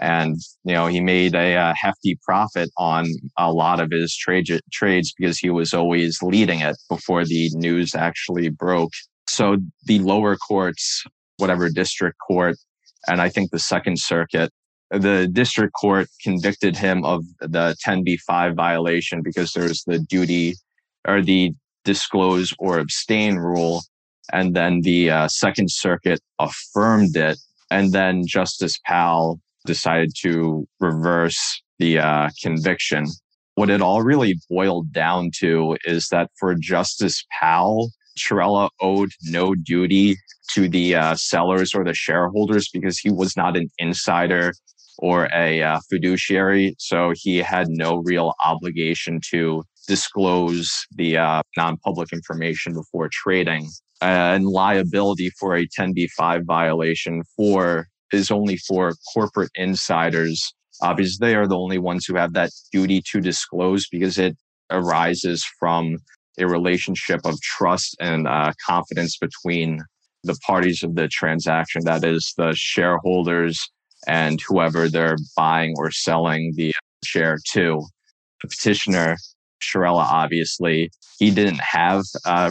And, 0.00 0.36
you 0.64 0.74
know, 0.74 0.86
he 0.86 1.00
made 1.00 1.34
a, 1.34 1.54
a 1.54 1.74
hefty 1.74 2.18
profit 2.22 2.70
on 2.76 3.06
a 3.38 3.52
lot 3.52 3.80
of 3.80 3.90
his 3.90 4.16
trade, 4.16 4.48
trades 4.72 5.12
because 5.16 5.38
he 5.38 5.50
was 5.50 5.72
always 5.72 6.22
leading 6.22 6.60
it 6.60 6.76
before 6.88 7.24
the 7.24 7.50
news 7.54 7.94
actually 7.94 8.50
broke. 8.50 8.92
So 9.28 9.58
the 9.84 10.00
lower 10.00 10.36
courts, 10.36 11.04
whatever 11.38 11.68
district 11.70 12.18
court 12.26 12.56
and 13.08 13.20
I 13.20 13.28
think 13.28 13.50
the 13.50 13.58
Second 13.58 13.98
Circuit, 13.98 14.50
the 14.90 15.28
district 15.30 15.74
court 15.74 16.08
convicted 16.22 16.76
him 16.76 17.04
of 17.04 17.24
the 17.40 17.76
10b5 17.86 18.54
violation 18.54 19.22
because 19.22 19.52
there's 19.52 19.84
the 19.84 19.98
duty 19.98 20.54
or 21.06 21.22
the 21.22 21.52
disclose 21.84 22.52
or 22.58 22.78
abstain 22.78 23.36
rule. 23.36 23.82
And 24.32 24.54
then 24.54 24.82
the 24.82 25.10
uh, 25.10 25.28
Second 25.28 25.70
Circuit 25.70 26.20
affirmed 26.38 27.16
it. 27.16 27.38
And 27.70 27.92
then 27.92 28.26
Justice 28.26 28.78
Powell 28.84 29.40
decided 29.64 30.12
to 30.22 30.66
reverse 30.80 31.62
the 31.78 31.98
uh, 31.98 32.30
conviction. 32.42 33.06
What 33.54 33.70
it 33.70 33.80
all 33.80 34.02
really 34.02 34.36
boiled 34.48 34.92
down 34.92 35.30
to 35.38 35.76
is 35.84 36.08
that 36.08 36.30
for 36.38 36.54
Justice 36.54 37.24
Powell, 37.40 37.90
Chiarella 38.18 38.70
owed 38.80 39.10
no 39.24 39.54
duty 39.54 40.16
to 40.52 40.68
the 40.68 40.94
uh, 40.94 41.14
sellers 41.14 41.74
or 41.74 41.84
the 41.84 41.94
shareholders 41.94 42.68
because 42.72 42.98
he 42.98 43.10
was 43.10 43.36
not 43.36 43.56
an 43.56 43.70
insider 43.78 44.52
or 44.98 45.28
a 45.34 45.62
uh, 45.62 45.80
fiduciary. 45.88 46.74
So 46.78 47.12
he 47.14 47.38
had 47.38 47.68
no 47.68 47.96
real 48.04 48.34
obligation 48.44 49.20
to 49.30 49.62
disclose 49.86 50.86
the 50.94 51.18
uh, 51.18 51.42
non 51.56 51.76
public 51.78 52.12
information 52.12 52.74
before 52.74 53.08
trading. 53.12 53.68
and 54.02 54.46
liability 54.46 55.30
for 55.38 55.56
a 55.56 55.66
10b5 55.66 56.44
violation 56.44 57.22
for 57.36 57.86
is 58.12 58.30
only 58.30 58.56
for 58.56 58.94
corporate 59.12 59.50
insiders 59.54 60.52
because 60.88 61.18
they 61.18 61.34
are 61.34 61.46
the 61.46 61.58
only 61.58 61.78
ones 61.78 62.06
who 62.06 62.16
have 62.16 62.32
that 62.32 62.50
duty 62.72 63.02
to 63.10 63.20
disclose 63.20 63.86
because 63.88 64.18
it 64.18 64.36
arises 64.70 65.44
from 65.58 65.98
a 66.38 66.46
relationship 66.46 67.20
of 67.24 67.40
trust 67.40 67.96
and 68.00 68.26
uh, 68.26 68.52
confidence 68.66 69.16
between 69.18 69.82
the 70.24 70.36
parties 70.46 70.82
of 70.82 70.94
the 70.94 71.08
transaction, 71.08 71.82
that 71.84 72.04
is, 72.04 72.34
the 72.36 72.52
shareholders 72.54 73.58
and 74.06 74.40
whoever 74.46 74.88
they're 74.88 75.16
buying 75.36 75.74
or 75.76 75.90
selling 75.90 76.52
the 76.56 76.74
share 77.04 77.38
to. 77.52 77.82
The 78.42 78.48
petitioner, 78.48 79.16
Chiarella, 79.62 80.04
obviously, 80.04 80.90
he 81.18 81.30
didn't 81.30 81.60
have 81.60 82.04
a, 82.24 82.50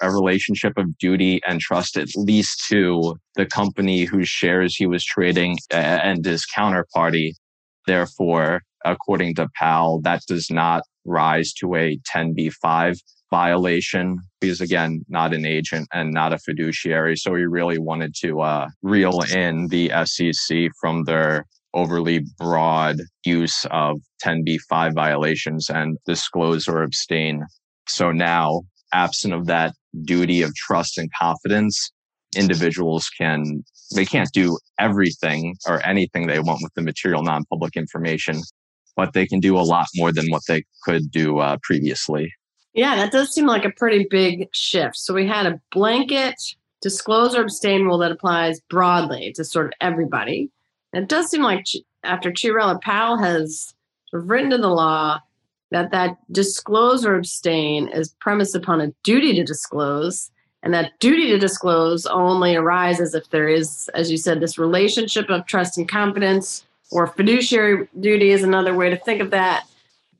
a 0.00 0.10
relationship 0.10 0.72
of 0.76 0.96
duty 0.98 1.40
and 1.46 1.60
trust, 1.60 1.96
at 1.96 2.08
least 2.16 2.64
to 2.68 3.16
the 3.36 3.46
company 3.46 4.04
whose 4.04 4.28
shares 4.28 4.74
he 4.74 4.86
was 4.86 5.04
trading 5.04 5.58
and 5.70 6.24
his 6.24 6.44
counterparty. 6.46 7.32
Therefore, 7.86 8.62
according 8.84 9.36
to 9.36 9.48
Powell, 9.56 10.00
that 10.02 10.22
does 10.26 10.50
not 10.50 10.82
rise 11.04 11.52
to 11.54 11.74
a 11.74 11.98
10b5 12.14 12.98
violation 13.30 14.18
because 14.40 14.60
again, 14.60 15.02
not 15.08 15.32
an 15.32 15.46
agent 15.46 15.88
and 15.92 16.12
not 16.12 16.32
a 16.32 16.38
fiduciary. 16.38 17.16
So 17.16 17.32
we 17.32 17.46
really 17.46 17.78
wanted 17.78 18.14
to 18.20 18.40
uh, 18.42 18.68
reel 18.82 19.22
in 19.34 19.68
the 19.68 19.90
SEC 20.04 20.68
from 20.80 21.04
their 21.04 21.46
overly 21.74 22.20
broad 22.38 22.98
use 23.24 23.64
of 23.70 23.96
10b5 24.24 24.94
violations 24.94 25.70
and 25.70 25.96
disclose 26.06 26.68
or 26.68 26.82
abstain. 26.82 27.44
So 27.88 28.12
now, 28.12 28.62
absent 28.92 29.32
of 29.32 29.46
that 29.46 29.72
duty 30.04 30.42
of 30.42 30.54
trust 30.54 30.98
and 30.98 31.08
confidence, 31.18 31.90
individuals 32.36 33.08
can 33.18 33.62
they 33.94 34.06
can't 34.06 34.32
do 34.32 34.58
everything 34.78 35.54
or 35.66 35.84
anything 35.84 36.26
they 36.26 36.40
want 36.40 36.60
with 36.62 36.72
the 36.74 36.82
material 36.82 37.22
non-public 37.22 37.76
information 37.76 38.40
but 38.96 39.12
they 39.12 39.26
can 39.26 39.40
do 39.40 39.56
a 39.56 39.60
lot 39.60 39.86
more 39.94 40.12
than 40.12 40.28
what 40.30 40.42
they 40.48 40.64
could 40.82 41.10
do 41.10 41.38
uh, 41.38 41.56
previously. 41.62 42.32
Yeah 42.74 42.96
that 42.96 43.12
does 43.12 43.32
seem 43.32 43.46
like 43.46 43.64
a 43.64 43.70
pretty 43.70 44.06
big 44.10 44.48
shift. 44.52 44.96
So 44.96 45.14
we 45.14 45.26
had 45.26 45.46
a 45.46 45.60
blanket 45.70 46.34
disclose 46.80 47.34
or 47.34 47.42
abstain 47.42 47.84
rule 47.84 47.98
that 47.98 48.12
applies 48.12 48.60
broadly 48.68 49.32
to 49.36 49.44
sort 49.44 49.66
of 49.66 49.72
everybody. 49.80 50.50
It 50.92 51.08
does 51.08 51.30
seem 51.30 51.42
like 51.42 51.64
after 52.02 52.30
Chiarella 52.30 52.80
Powell 52.80 53.16
has 53.18 53.72
written 54.12 54.50
to 54.50 54.58
the 54.58 54.68
law 54.68 55.20
that 55.70 55.90
that 55.90 56.16
disclose 56.30 57.06
or 57.06 57.16
abstain 57.16 57.88
is 57.88 58.14
premised 58.20 58.54
upon 58.54 58.80
a 58.80 58.92
duty 59.04 59.32
to 59.34 59.44
disclose 59.44 60.30
and 60.62 60.72
that 60.74 60.98
duty 61.00 61.28
to 61.28 61.38
disclose 61.38 62.06
only 62.06 62.54
arises 62.54 63.14
if 63.14 63.30
there 63.30 63.48
is, 63.48 63.90
as 63.94 64.10
you 64.10 64.16
said, 64.16 64.40
this 64.40 64.58
relationship 64.58 65.28
of 65.28 65.46
trust 65.46 65.76
and 65.76 65.88
confidence, 65.88 66.64
or 66.92 67.08
fiduciary 67.08 67.88
duty 67.98 68.30
is 68.30 68.42
another 68.42 68.74
way 68.74 68.90
to 68.90 68.96
think 68.96 69.20
of 69.20 69.30
that. 69.30 69.64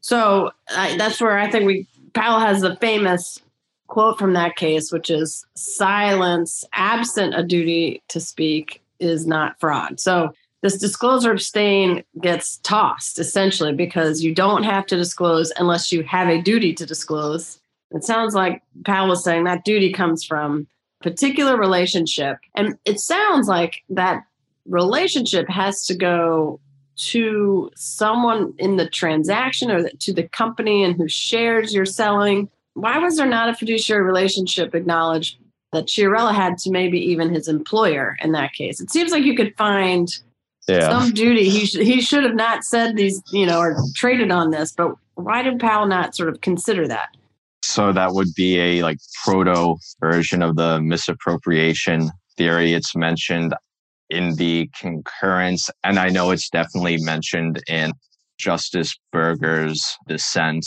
So 0.01 0.51
that's 0.69 1.21
where 1.21 1.39
I 1.39 1.51
think 1.51 1.67
we 1.67 1.87
Powell 2.15 2.41
has 2.41 2.63
the 2.63 2.77
famous 2.77 3.39
quote 3.87 4.19
from 4.19 4.33
that 4.33 4.57
case, 4.57 4.91
which 4.91 5.11
is 5.11 5.45
silence 5.55 6.65
absent 6.73 7.35
a 7.35 7.43
duty 7.43 8.03
to 8.09 8.21
speak 8.21 8.83
is 8.99 9.27
not 9.27 9.61
fraud. 9.61 10.01
So 10.01 10.33
this 10.63 10.79
disclose 10.79 11.27
or 11.27 11.33
abstain 11.33 12.05
gets 12.21 12.59
tossed 12.59 13.19
essentially 13.19 13.73
because 13.73 14.23
you 14.23 14.35
don't 14.35 14.63
have 14.63 14.87
to 14.87 14.97
disclose 14.97 15.53
unless 15.57 15.93
you 15.93 16.03
have 16.05 16.29
a 16.29 16.41
duty 16.41 16.73
to 16.75 16.87
disclose. 16.87 17.61
It 17.91 18.05
sounds 18.05 18.35
like 18.35 18.63
Powell 18.85 19.09
was 19.09 19.23
saying 19.25 19.45
that 19.45 19.65
duty 19.65 19.93
comes 19.93 20.25
from 20.25 20.67
particular 21.03 21.57
relationship. 21.59 22.39
And 22.55 22.79
it 22.85 23.01
sounds 23.01 23.49
like 23.49 23.83
that 23.91 24.23
relationship 24.67 25.49
has 25.49 25.85
to 25.87 25.95
go 25.95 26.61
to 26.97 27.71
someone 27.75 28.55
in 28.59 28.77
the 28.77 28.89
transaction 28.89 29.71
or 29.71 29.89
to 29.89 30.13
the 30.13 30.29
company 30.29 30.85
and 30.85 30.97
whose 30.97 31.13
shares 31.13 31.75
you're 31.75 31.87
selling. 31.87 32.49
Why 32.75 32.99
was 32.99 33.17
there 33.17 33.27
not 33.27 33.49
a 33.49 33.55
fiduciary 33.55 34.03
relationship 34.03 34.75
acknowledged 34.75 35.39
that 35.73 35.87
Chiarella 35.87 36.35
had 36.35 36.59
to 36.59 36.71
maybe 36.71 36.99
even 36.99 37.33
his 37.33 37.49
employer 37.49 38.17
in 38.23 38.33
that 38.33 38.53
case? 38.53 38.81
It 38.81 38.91
seems 38.91 39.11
like 39.11 39.25
you 39.25 39.35
could 39.35 39.57
find 39.57 40.09
yeah. 40.69 40.89
some 40.89 41.13
duty. 41.13 41.49
He, 41.49 41.67
sh- 41.67 41.79
he 41.79 42.01
should 42.01 42.25
have 42.25 42.35
not 42.35 42.65
said 42.65 42.97
these, 42.97 43.23
you 43.33 43.47
know, 43.47 43.59
or 43.59 43.77
traded 43.95 44.31
on 44.31 44.51
this, 44.51 44.73
but 44.73 44.95
why 45.15 45.43
did 45.43 45.61
Powell 45.61 45.87
not 45.87 46.15
sort 46.15 46.29
of 46.29 46.41
consider 46.41 46.87
that? 46.89 47.09
So 47.65 47.93
that 47.93 48.13
would 48.13 48.35
be 48.35 48.59
a 48.59 48.83
like 48.83 48.99
proto 49.25 49.77
version 50.01 50.43
of 50.43 50.57
the 50.57 50.81
misappropriation 50.81 52.11
theory. 52.37 52.75
It's 52.75 52.95
mentioned 52.97 53.55
in 54.13 54.37
the 54.37 54.69
concurrence, 54.79 55.71
and 55.83 55.99
I 55.99 56.09
know 56.11 56.31
it's 56.31 56.51
definitely 56.51 56.99
mentioned 56.99 57.63
in 57.67 57.93
Justice 58.39 58.95
Burger's 59.11 59.97
dissent, 60.07 60.67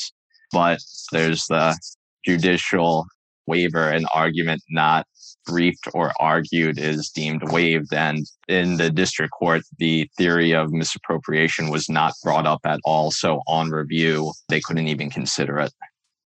but 0.51 0.79
there's 1.11 1.45
the 1.47 1.77
judicial 2.25 3.05
waiver 3.47 3.89
and 3.89 4.07
argument 4.13 4.61
not 4.69 5.05
briefed 5.45 5.87
or 5.93 6.11
argued 6.19 6.79
is 6.79 7.09
deemed 7.09 7.43
waived. 7.51 7.93
And 7.93 8.25
in 8.47 8.77
the 8.77 8.89
district 8.89 9.31
court, 9.31 9.61
the 9.77 10.09
theory 10.17 10.53
of 10.53 10.71
misappropriation 10.71 11.69
was 11.69 11.87
not 11.87 12.13
brought 12.23 12.47
up 12.47 12.61
at 12.65 12.79
all. 12.83 13.11
So 13.11 13.41
on 13.47 13.69
review, 13.69 14.33
they 14.49 14.59
couldn't 14.59 14.87
even 14.87 15.09
consider 15.11 15.59
it. 15.59 15.71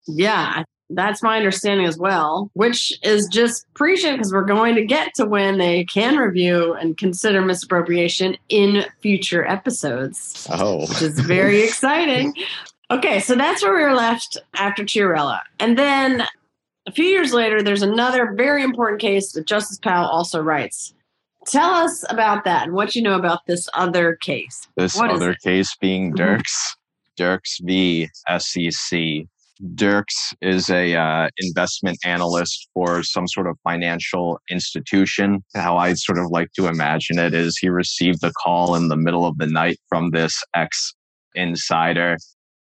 Yeah, 0.07 0.63
that's 0.89 1.21
my 1.21 1.37
understanding 1.37 1.85
as 1.85 1.97
well, 1.97 2.49
which 2.53 2.97
is 3.03 3.27
just 3.27 3.65
prescient 3.73 4.17
because 4.17 4.31
we're 4.31 4.45
going 4.45 4.75
to 4.75 4.85
get 4.85 5.13
to 5.15 5.25
when 5.25 5.57
they 5.57 5.83
can 5.85 6.17
review 6.17 6.73
and 6.73 6.97
consider 6.97 7.41
misappropriation 7.41 8.37
in 8.49 8.85
future 9.01 9.45
episodes. 9.45 10.47
Oh, 10.51 10.81
which 10.81 11.01
is 11.01 11.19
very 11.19 11.61
exciting. 11.63 12.33
Okay, 12.89 13.19
so 13.19 13.35
that's 13.35 13.61
where 13.61 13.75
we 13.75 13.83
were 13.83 13.95
left 13.95 14.37
after 14.53 14.83
Chiarella. 14.83 15.41
And 15.59 15.77
then 15.77 16.25
a 16.85 16.91
few 16.91 17.05
years 17.05 17.33
later, 17.33 17.61
there's 17.61 17.81
another 17.81 18.31
very 18.33 18.63
important 18.63 19.01
case 19.01 19.33
that 19.33 19.45
Justice 19.45 19.79
Powell 19.79 20.07
also 20.07 20.41
writes. 20.41 20.93
Tell 21.47 21.69
us 21.69 22.05
about 22.09 22.45
that 22.45 22.63
and 22.65 22.73
what 22.73 22.95
you 22.95 23.01
know 23.01 23.15
about 23.15 23.45
this 23.45 23.67
other 23.73 24.15
case. 24.15 24.67
This 24.77 24.95
what 24.95 25.11
other 25.11 25.33
case 25.33 25.75
being 25.79 26.11
mm-hmm. 26.11 26.17
Dirks, 26.17 26.75
Dirks 27.17 27.59
v. 27.61 28.09
SEC 28.37 29.27
Dirks 29.75 30.33
is 30.41 30.69
a 30.69 30.95
uh, 30.95 31.29
investment 31.39 31.97
analyst 32.05 32.69
for 32.73 33.03
some 33.03 33.27
sort 33.27 33.47
of 33.47 33.57
financial 33.63 34.39
institution. 34.49 35.43
How 35.55 35.77
I 35.77 35.93
sort 35.93 36.19
of 36.19 36.27
like 36.29 36.51
to 36.53 36.67
imagine 36.67 37.19
it 37.19 37.33
is 37.33 37.57
he 37.57 37.69
received 37.69 38.23
a 38.23 38.31
call 38.31 38.75
in 38.75 38.87
the 38.87 38.97
middle 38.97 39.25
of 39.25 39.37
the 39.37 39.47
night 39.47 39.77
from 39.89 40.11
this 40.11 40.41
ex 40.55 40.93
insider, 41.35 42.17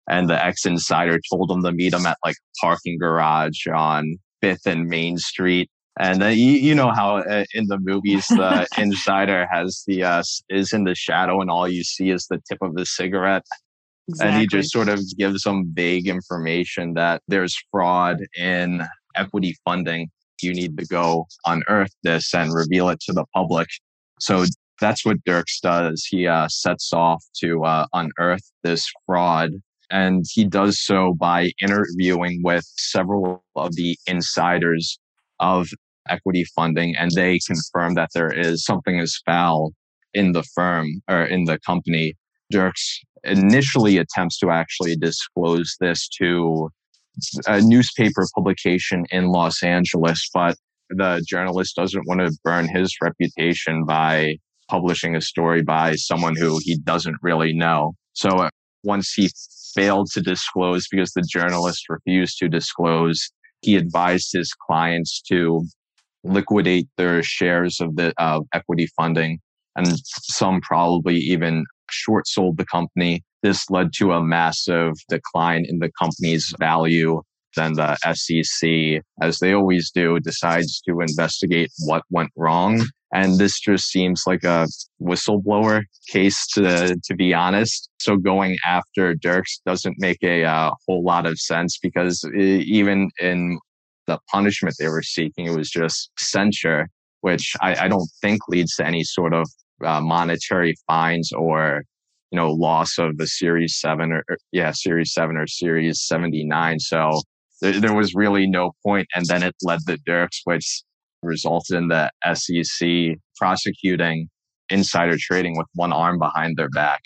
and 0.08 0.28
the 0.28 0.44
ex 0.44 0.66
insider 0.66 1.18
told 1.32 1.50
him 1.50 1.62
to 1.64 1.72
meet 1.72 1.94
him 1.94 2.06
at 2.06 2.18
like 2.24 2.36
parking 2.60 2.98
garage 2.98 3.66
on 3.66 4.16
Fifth 4.40 4.66
and 4.66 4.88
Main 4.88 5.18
Street. 5.18 5.70
And 5.98 6.22
uh, 6.22 6.26
you, 6.26 6.52
you, 6.52 6.74
know 6.74 6.90
how 6.90 7.18
uh, 7.18 7.44
in 7.54 7.66
the 7.68 7.78
movies 7.78 8.26
the 8.26 8.66
insider 8.78 9.46
has 9.50 9.84
the 9.86 10.02
uh, 10.02 10.22
is 10.48 10.72
in 10.72 10.84
the 10.84 10.94
shadow, 10.94 11.40
and 11.40 11.50
all 11.50 11.68
you 11.68 11.84
see 11.84 12.10
is 12.10 12.26
the 12.26 12.40
tip 12.48 12.58
of 12.62 12.74
the 12.74 12.84
cigarette. 12.84 13.44
Exactly. 14.08 14.32
And 14.32 14.40
he 14.40 14.46
just 14.46 14.70
sort 14.70 14.88
of 14.88 15.00
gives 15.18 15.42
some 15.42 15.70
vague 15.72 16.08
information 16.08 16.94
that 16.94 17.22
there's 17.28 17.56
fraud 17.70 18.18
in 18.36 18.82
equity 19.14 19.56
funding. 19.64 20.10
You 20.42 20.52
need 20.52 20.76
to 20.78 20.86
go 20.86 21.26
unearth 21.46 21.94
this 22.02 22.34
and 22.34 22.52
reveal 22.52 22.88
it 22.90 23.00
to 23.00 23.12
the 23.12 23.24
public. 23.34 23.68
So 24.20 24.44
that's 24.80 25.04
what 25.04 25.24
Dirks 25.24 25.60
does. 25.60 26.04
He 26.04 26.26
uh, 26.26 26.48
sets 26.48 26.92
off 26.92 27.24
to 27.40 27.64
uh, 27.64 27.86
unearth 27.94 28.50
this 28.62 28.90
fraud. 29.06 29.52
And 29.90 30.24
he 30.30 30.44
does 30.44 30.80
so 30.80 31.14
by 31.14 31.52
interviewing 31.62 32.42
with 32.42 32.64
several 32.76 33.44
of 33.54 33.74
the 33.76 33.96
insiders 34.06 34.98
of 35.40 35.68
equity 36.08 36.44
funding. 36.44 36.96
And 36.96 37.10
they 37.12 37.38
confirm 37.46 37.94
that 37.94 38.10
there 38.14 38.32
is 38.32 38.64
something 38.64 38.98
is 38.98 39.22
foul 39.24 39.72
in 40.12 40.32
the 40.32 40.42
firm 40.42 41.00
or 41.08 41.24
in 41.24 41.44
the 41.44 41.58
company. 41.60 42.14
Dirks 42.50 43.00
initially 43.24 43.98
attempts 43.98 44.38
to 44.38 44.50
actually 44.50 44.96
disclose 44.96 45.76
this 45.80 46.08
to 46.20 46.70
a 47.46 47.60
newspaper 47.60 48.26
publication 48.34 49.04
in 49.10 49.28
Los 49.28 49.62
Angeles, 49.62 50.28
but 50.32 50.56
the 50.90 51.24
journalist 51.28 51.76
doesn't 51.76 52.06
want 52.06 52.20
to 52.20 52.36
burn 52.42 52.68
his 52.68 52.94
reputation 53.00 53.84
by 53.84 54.36
publishing 54.68 55.14
a 55.14 55.20
story 55.20 55.62
by 55.62 55.94
someone 55.94 56.34
who 56.36 56.58
he 56.62 56.78
doesn't 56.78 57.16
really 57.22 57.52
know. 57.52 57.92
So 58.12 58.28
uh, 58.28 58.50
once 58.82 59.12
he 59.12 59.30
failed 59.74 60.08
to 60.12 60.20
disclose 60.20 60.86
because 60.90 61.12
the 61.12 61.22
journalist 61.22 61.88
refused 61.88 62.38
to 62.38 62.48
disclose, 62.48 63.30
he 63.60 63.76
advised 63.76 64.30
his 64.32 64.52
clients 64.66 65.20
to 65.28 65.64
liquidate 66.22 66.88
their 66.96 67.22
shares 67.22 67.80
of 67.80 67.96
the 67.96 68.12
uh, 68.18 68.40
equity 68.52 68.88
funding 68.96 69.38
and 69.76 69.86
some 70.04 70.60
probably 70.60 71.16
even 71.16 71.64
short 71.90 72.26
sold 72.26 72.56
the 72.56 72.66
company. 72.66 73.22
This 73.42 73.68
led 73.70 73.92
to 73.94 74.12
a 74.12 74.22
massive 74.22 74.94
decline 75.08 75.64
in 75.68 75.78
the 75.78 75.90
company's 76.00 76.52
value. 76.58 77.22
Then 77.56 77.74
the 77.74 77.96
SEC, 78.14 79.02
as 79.22 79.38
they 79.38 79.52
always 79.52 79.90
do, 79.90 80.18
decides 80.18 80.80
to 80.82 81.00
investigate 81.00 81.70
what 81.86 82.02
went 82.10 82.30
wrong. 82.36 82.84
And 83.12 83.38
this 83.38 83.60
just 83.60 83.90
seems 83.90 84.24
like 84.26 84.42
a 84.42 84.66
whistleblower 85.00 85.82
case 86.08 86.46
to, 86.54 86.98
to 87.04 87.14
be 87.14 87.32
honest. 87.32 87.88
So 88.00 88.16
going 88.16 88.56
after 88.66 89.14
Dirks 89.14 89.60
doesn't 89.64 89.96
make 89.98 90.18
a 90.24 90.44
uh, 90.44 90.72
whole 90.86 91.04
lot 91.04 91.24
of 91.24 91.38
sense 91.38 91.78
because 91.80 92.24
even 92.34 93.10
in 93.20 93.60
the 94.08 94.18
punishment 94.30 94.74
they 94.80 94.88
were 94.88 95.02
seeking, 95.02 95.46
it 95.46 95.56
was 95.56 95.70
just 95.70 96.10
censure, 96.18 96.88
which 97.20 97.52
I, 97.60 97.84
I 97.84 97.88
don't 97.88 98.08
think 98.20 98.40
leads 98.48 98.74
to 98.76 98.86
any 98.86 99.04
sort 99.04 99.32
of 99.32 99.48
uh, 99.84 100.00
monetary 100.00 100.74
fines 100.86 101.32
or 101.32 101.82
you 102.30 102.36
know 102.36 102.50
loss 102.52 102.98
of 102.98 103.16
the 103.18 103.26
series 103.26 103.78
7 103.78 104.12
or, 104.12 104.24
or 104.28 104.36
yeah 104.52 104.72
series 104.72 105.12
7 105.12 105.36
or 105.36 105.46
series 105.46 106.02
79 106.02 106.80
so 106.80 107.20
there, 107.60 107.94
was 107.94 108.14
really 108.14 108.46
no 108.46 108.72
point 108.84 109.06
and 109.14 109.24
then 109.26 109.42
it 109.42 109.54
led 109.62 109.80
the 109.86 109.98
dirks 110.04 110.40
which 110.44 110.82
resulted 111.22 111.76
in 111.76 111.88
the 111.88 112.10
sec 112.34 113.16
prosecuting 113.36 114.28
insider 114.70 115.16
trading 115.18 115.56
with 115.56 115.66
one 115.74 115.92
arm 115.92 116.18
behind 116.18 116.56
their 116.56 116.68
back. 116.70 117.02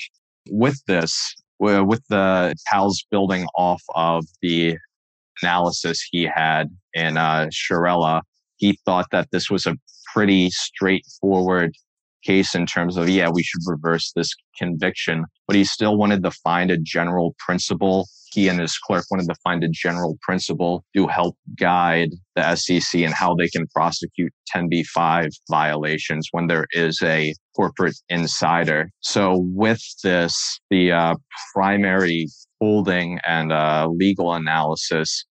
With 0.51 0.81
this 0.87 1.35
with 1.61 2.03
the 2.09 2.55
Powell's 2.67 3.05
building 3.11 3.47
off 3.57 3.83
of 3.97 4.25
the 4.43 4.77
analysis 5.43 6.07
he 6.09 6.23
had 6.23 6.69
in 6.95 7.17
uh, 7.17 7.49
Chiarella, 7.51 8.23
he 8.59 8.79
thought 8.85 9.07
that 9.11 9.29
this 9.33 9.51
was 9.51 9.67
a 9.67 9.75
pretty 10.13 10.51
straightforward 10.51 11.75
case 12.25 12.55
in 12.55 12.67
terms 12.67 12.97
of, 12.97 13.09
yeah, 13.09 13.29
we 13.33 13.43
should 13.43 13.61
reverse 13.67 14.13
this 14.15 14.35
conviction, 14.57 15.25
but 15.47 15.57
he 15.57 15.65
still 15.65 15.97
wanted 15.97 16.23
to 16.23 16.31
find 16.31 16.71
a 16.71 16.79
general 16.79 17.35
principle. 17.39 18.07
He 18.31 18.49
and 18.49 18.61
his 18.61 18.77
clerk 18.79 19.05
wanted 19.11 19.29
to 19.29 19.35
find 19.43 19.65
a 19.65 19.69
general 19.69 20.19
principle 20.23 20.85
to 20.95 21.07
help 21.07 21.37
guide 21.59 22.11
the 22.37 22.55
SEC 22.57 23.01
and 23.01 23.15
how 23.15 23.35
they 23.35 23.49
can 23.49 23.67
prosecute 23.75 24.33
10b5 24.55 25.31
violations 25.51 26.29
when 26.33 26.47
there 26.47 26.67
is 26.73 27.01
a 27.03 27.35
corporate 27.57 27.97
insider. 28.09 28.91
So 29.01 29.45
with 29.55 29.83
this, 30.03 30.61
the 30.71 30.93
uh, 30.93 31.15
primary 31.55 32.27
holding 32.61 33.19
and 33.27 33.53
uh, 33.53 33.89
legal 33.91 34.35
analysis 34.35 35.25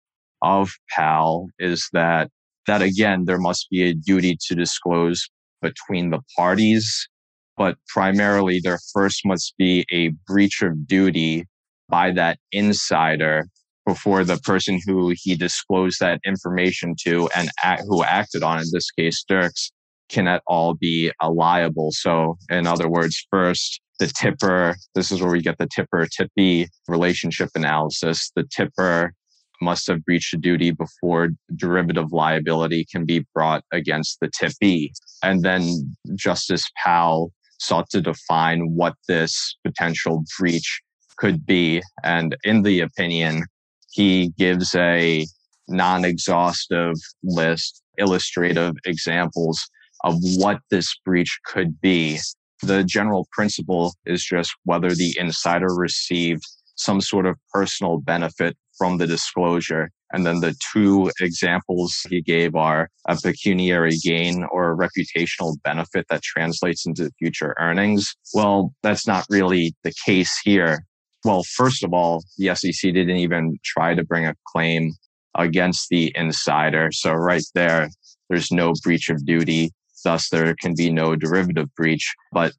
of 0.43 0.71
Powell 0.91 1.49
is 1.59 1.89
that 1.93 2.31
that 2.67 2.83
again, 2.83 3.25
there 3.27 3.39
must 3.39 3.69
be 3.71 3.85
a 3.85 3.95
duty 3.95 4.37
to 4.49 4.55
disclose 4.55 5.29
between 5.63 6.11
the 6.11 6.21
parties, 6.37 7.09
but 7.57 7.77
primarily 7.89 8.61
there 8.63 8.79
first 8.93 9.23
must 9.25 9.55
be 9.59 9.85
a 9.93 10.09
breach 10.27 10.63
of 10.63 10.87
duty 10.87 11.45
by 11.89 12.11
that 12.13 12.39
insider 12.53 13.47
before 13.87 14.25
the 14.25 14.37
person 14.39 14.81
who 14.85 15.15
he 15.17 15.37
disclosed 15.37 16.01
that 16.01 16.21
information 16.27 16.95
to 17.05 17.29
and 17.35 17.51
who 17.87 18.03
acted 18.03 18.43
on, 18.43 18.59
in 18.59 18.67
this 18.73 18.91
case, 18.91 19.25
Dirks, 19.27 19.71
can 20.09 20.27
at 20.27 20.43
all 20.47 20.75
be 20.75 21.13
liable. 21.25 21.91
So, 21.93 22.37
in 22.51 22.67
other 22.67 22.89
words, 22.89 23.25
first, 23.31 23.81
the 23.99 24.09
tipper, 24.09 24.77
this 24.95 25.11
is 25.11 25.23
where 25.23 25.31
we 25.31 25.41
get 25.41 25.59
the 25.59 25.69
tipper 25.75 26.07
tippee 26.07 26.67
relationship 26.89 27.51
analysis. 27.55 28.31
The 28.35 28.45
tipper 28.45 29.15
must 29.61 29.87
have 29.87 30.05
breached 30.05 30.35
a 30.35 30.37
duty 30.37 30.71
before 30.71 31.31
derivative 31.55 32.13
liability 32.13 32.87
can 32.91 33.05
be 33.05 33.27
brought 33.35 33.65
against 33.73 34.21
the 34.21 34.29
tippee. 34.29 34.91
And 35.23 35.43
then 35.43 35.97
Justice 36.15 36.69
Powell 36.83 37.33
sought 37.59 37.89
to 37.91 38.01
define 38.01 38.75
what 38.75 38.95
this 39.09 39.57
potential 39.65 40.25
breach 40.39 40.81
could 41.17 41.47
be. 41.47 41.83
And 42.05 42.37
in 42.45 42.63
the 42.63 42.81
opinion, 42.81 43.45
he 43.91 44.29
gives 44.39 44.75
a 44.75 45.27
non 45.69 46.05
exhaustive 46.05 46.95
list, 47.23 47.83
illustrative 47.99 48.75
examples 48.85 49.67
of 50.05 50.15
what 50.37 50.61
this 50.71 50.95
breach 51.05 51.39
could 51.47 51.81
be. 51.81 52.19
The 52.63 52.85
general 52.85 53.27
principle 53.33 53.95
is 54.05 54.25
just 54.25 54.55
whether 54.65 54.91
the 54.91 55.17
insider 55.19 55.75
received 55.75 56.43
some 56.77 57.01
sort 57.01 57.27
of 57.27 57.37
personal 57.53 57.99
benefit 57.99 58.57
from 58.79 58.99
the 58.99 59.07
disclosure. 59.07 59.91
And 60.13 60.25
then 60.25 60.41
the 60.41 60.55
two 60.73 61.11
examples 61.21 62.01
he 62.09 62.23
gave 62.23 62.55
are 62.55 62.89
a 63.09 63.17
pecuniary 63.17 63.97
gain 64.03 64.45
or 64.53 64.71
a 64.71 64.77
reputational 64.77 65.57
benefit 65.65 66.07
that 66.11 66.23
translates 66.23 66.87
into 66.87 67.11
future 67.19 67.55
earnings. 67.59 68.15
Well, 68.33 68.73
that's 68.83 69.07
not 69.07 69.27
really 69.29 69.75
the 69.83 69.93
case 70.05 70.39
here. 70.45 70.87
Well, 71.25 71.43
first 71.43 71.83
of 71.83 71.93
all, 71.93 72.23
the 72.39 72.55
SEC 72.55 72.93
didn't 72.93 73.17
even 73.17 73.59
try 73.65 73.95
to 73.95 74.05
bring 74.05 74.27
a 74.27 74.35
claim 74.47 74.93
against 75.35 75.89
the 75.91 76.13
insider. 76.15 76.91
So 76.93 77.13
right 77.13 77.45
there, 77.55 77.89
there's 78.29 78.53
no 78.53 78.73
breach 78.83 79.11
of 79.11 79.25
duty. 79.27 79.73
Thus, 80.05 80.29
there 80.29 80.55
can 80.61 80.75
be 80.77 80.91
no 80.91 81.17
derivative 81.17 81.75
breach, 81.75 82.15
but 82.33 82.53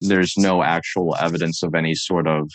there's 0.00 0.34
no 0.36 0.62
actual 0.62 1.16
evidence 1.16 1.62
of 1.62 1.74
any 1.74 1.94
sort 1.94 2.28
of 2.28 2.48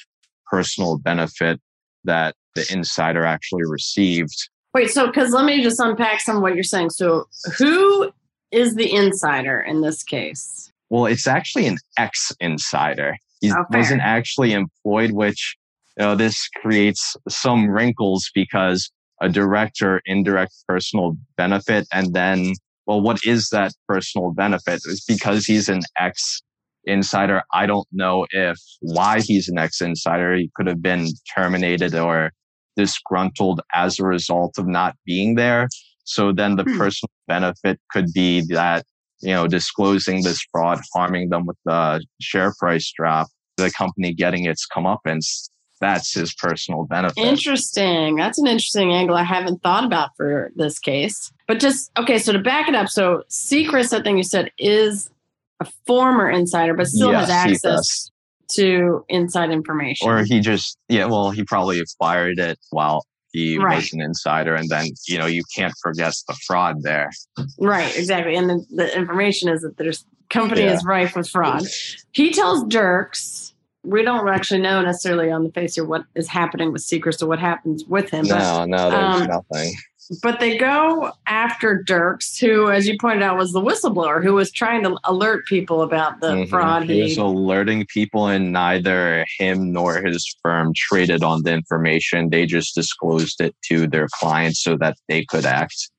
personal 0.50 0.98
benefit 1.00 1.60
that 2.08 2.36
the 2.56 2.66
insider 2.74 3.24
actually 3.24 3.64
received. 3.66 4.50
Wait, 4.74 4.90
so 4.90 5.08
because 5.08 5.32
let 5.32 5.46
me 5.46 5.64
just 5.64 5.80
unpack 5.80 6.20
some 6.20 6.38
of 6.38 6.42
what 6.42 6.56
you're 6.56 6.64
saying. 6.64 6.90
So, 6.90 7.26
who 7.58 8.12
is 8.52 8.76
the 8.76 8.92
insider 8.94 9.62
in 9.62 9.82
this 9.82 10.04
case? 10.04 10.72
Well, 10.90 11.06
it's 11.06 11.28
actually 11.28 11.68
an 11.68 11.78
ex 11.98 12.32
insider. 12.40 13.16
He 13.42 13.52
oh, 13.52 13.66
wasn't 13.70 14.02
actually 14.02 14.54
employed, 14.54 15.12
which 15.12 15.56
you 15.98 16.06
know, 16.06 16.16
this 16.16 16.48
creates 16.62 17.16
some 17.30 17.70
wrinkles 17.70 18.30
because 18.34 18.90
a 19.22 19.30
direct 19.30 19.82
or 19.82 20.02
indirect 20.06 20.54
personal 20.68 21.18
benefit. 21.38 21.88
And 21.92 22.14
then, 22.14 22.54
well, 22.86 23.02
what 23.02 23.20
is 23.26 23.50
that 23.50 23.74
personal 23.88 24.32
benefit? 24.32 24.82
It's 24.86 25.06
because 25.06 25.46
he's 25.46 25.70
an 25.70 25.82
ex 26.00 26.42
insider. 26.88 27.44
I 27.54 27.66
don't 27.66 27.88
know 27.92 28.26
if 28.32 28.58
why 28.82 29.22
he's 29.22 29.48
an 29.48 29.58
ex 29.58 29.82
insider. 29.82 30.36
He 30.36 30.50
could 30.56 30.68
have 30.68 30.82
been 30.82 31.08
terminated 31.36 31.94
or 31.94 32.32
disgruntled 32.76 33.62
as 33.74 34.00
a 34.00 34.06
result 34.06 34.58
of 34.58 34.68
not 34.68 34.96
being 35.06 35.36
there. 35.36 35.68
So 36.06 36.32
then 36.32 36.56
the 36.56 36.64
hmm. 36.64 36.78
personal 36.78 37.12
benefit 37.28 37.80
could 37.92 38.14
be 38.14 38.42
that, 38.50 38.86
you 39.22 39.34
know, 39.34 39.48
disclosing 39.48 40.24
this 40.24 40.42
fraud, 40.52 40.80
harming 40.94 41.30
them 41.30 41.46
with 41.46 41.58
the 41.66 42.04
share 42.22 42.54
price 42.58 42.92
drop, 42.96 43.28
the 43.58 43.72
company 43.72 44.14
getting 44.14 44.46
its 44.46 44.66
comeuppance. 44.66 45.50
That's 45.80 46.14
his 46.14 46.34
personal 46.34 46.86
benefit. 46.86 47.18
Interesting. 47.18 48.16
That's 48.16 48.40
an 48.40 48.48
interesting 48.48 48.94
angle 48.94 49.16
I 49.16 49.24
haven't 49.24 49.62
thought 49.62 49.84
about 49.84 50.10
for 50.18 50.52
this 50.56 50.80
case. 50.80 51.32
But 51.48 51.60
just, 51.60 51.92
okay, 51.98 52.18
so 52.18 52.34
to 52.34 52.40
back 52.40 52.68
it 52.68 52.74
up, 52.74 52.90
so 52.90 53.24
Secrist, 53.30 53.94
I 53.94 54.02
think 54.02 54.18
you 54.18 54.24
said, 54.24 54.52
is 54.58 55.12
a 55.60 55.68
former 55.86 56.30
insider, 56.30 56.74
but 56.74 56.88
still 56.88 57.12
yes, 57.12 57.30
has 57.30 57.30
access 57.30 58.12
to 58.52 59.04
inside 59.10 59.52
information. 59.52 60.08
Or 60.08 60.24
he 60.24 60.40
just, 60.40 60.78
yeah, 60.88 61.06
well, 61.06 61.32
he 61.32 61.44
probably 61.44 61.80
acquired 61.80 62.40
it 62.40 62.60
while 62.70 63.06
he 63.34 63.58
right. 63.58 63.76
was 63.76 63.92
an 63.94 64.02
insider. 64.02 64.56
And 64.56 64.70
then, 64.70 64.88
you 65.08 65.18
know, 65.18 65.26
you 65.26 65.44
can't 65.56 65.74
forget 65.82 66.14
the 66.28 66.36
fraud 66.46 66.84
there. 66.84 67.12
Right, 67.60 67.96
exactly. 67.98 68.36
And 68.36 68.50
the, 68.50 68.66
the 68.70 68.98
information 68.98 69.50
is 69.50 69.62
that 69.62 69.78
there's 69.78 70.06
company 70.30 70.62
yeah. 70.62 70.74
is 70.74 70.86
rife 70.86 71.16
with 71.16 71.30
fraud. 71.30 71.64
He 72.12 72.32
tells 72.32 72.64
Dirks, 72.66 73.54
we 73.84 74.04
don't 74.04 74.28
actually 74.28 74.62
know 74.62 74.82
necessarily 74.82 75.32
on 75.32 75.44
the 75.44 75.52
face 75.52 75.76
here 75.76 75.86
what 75.86 76.04
is 76.16 76.28
happening 76.28 76.72
with 76.72 76.82
Secrist 76.82 77.22
or 77.22 77.28
what 77.28 77.40
happens 77.40 77.86
with 77.86 78.10
him. 78.10 78.26
No, 78.26 78.36
but, 78.36 78.66
no, 78.66 78.90
there's 78.90 79.22
um, 79.22 79.28
nothing. 79.28 79.74
But 80.22 80.40
they 80.40 80.58
go 80.58 81.12
after 81.26 81.84
Dirks, 81.84 82.38
who, 82.38 82.70
as 82.70 82.88
you 82.88 82.98
pointed 83.00 83.24
out, 83.24 83.38
was 83.38 83.52
the 83.52 83.62
whistleblower 83.62 84.24
who 84.24 84.34
was 84.34 84.52
trying 84.52 84.84
to 84.84 84.98
alert 85.04 85.46
people 85.46 85.82
about 85.82 86.22
the 86.22 86.28
mm-hmm. 86.28 86.50
fraud. 86.50 86.84
He, 86.84 86.96
he 86.96 87.02
was 87.04 87.18
alerting 87.18 87.86
people, 87.88 88.28
and 88.28 88.52
neither 88.52 89.26
him 89.38 89.72
nor 89.72 90.02
his 90.02 90.36
firm 90.42 90.74
traded 90.76 91.24
on 91.24 91.44
the 91.44 91.54
information. 91.54 92.30
They 92.30 92.46
just 92.46 92.76
disclosed 92.76 93.42
it 93.42 93.56
to 93.66 93.88
their 93.88 94.08
clients 94.14 94.62
so 94.62 94.78
that 94.78 94.98
they 95.08 95.26
could 95.26 95.46
act. 95.46 95.90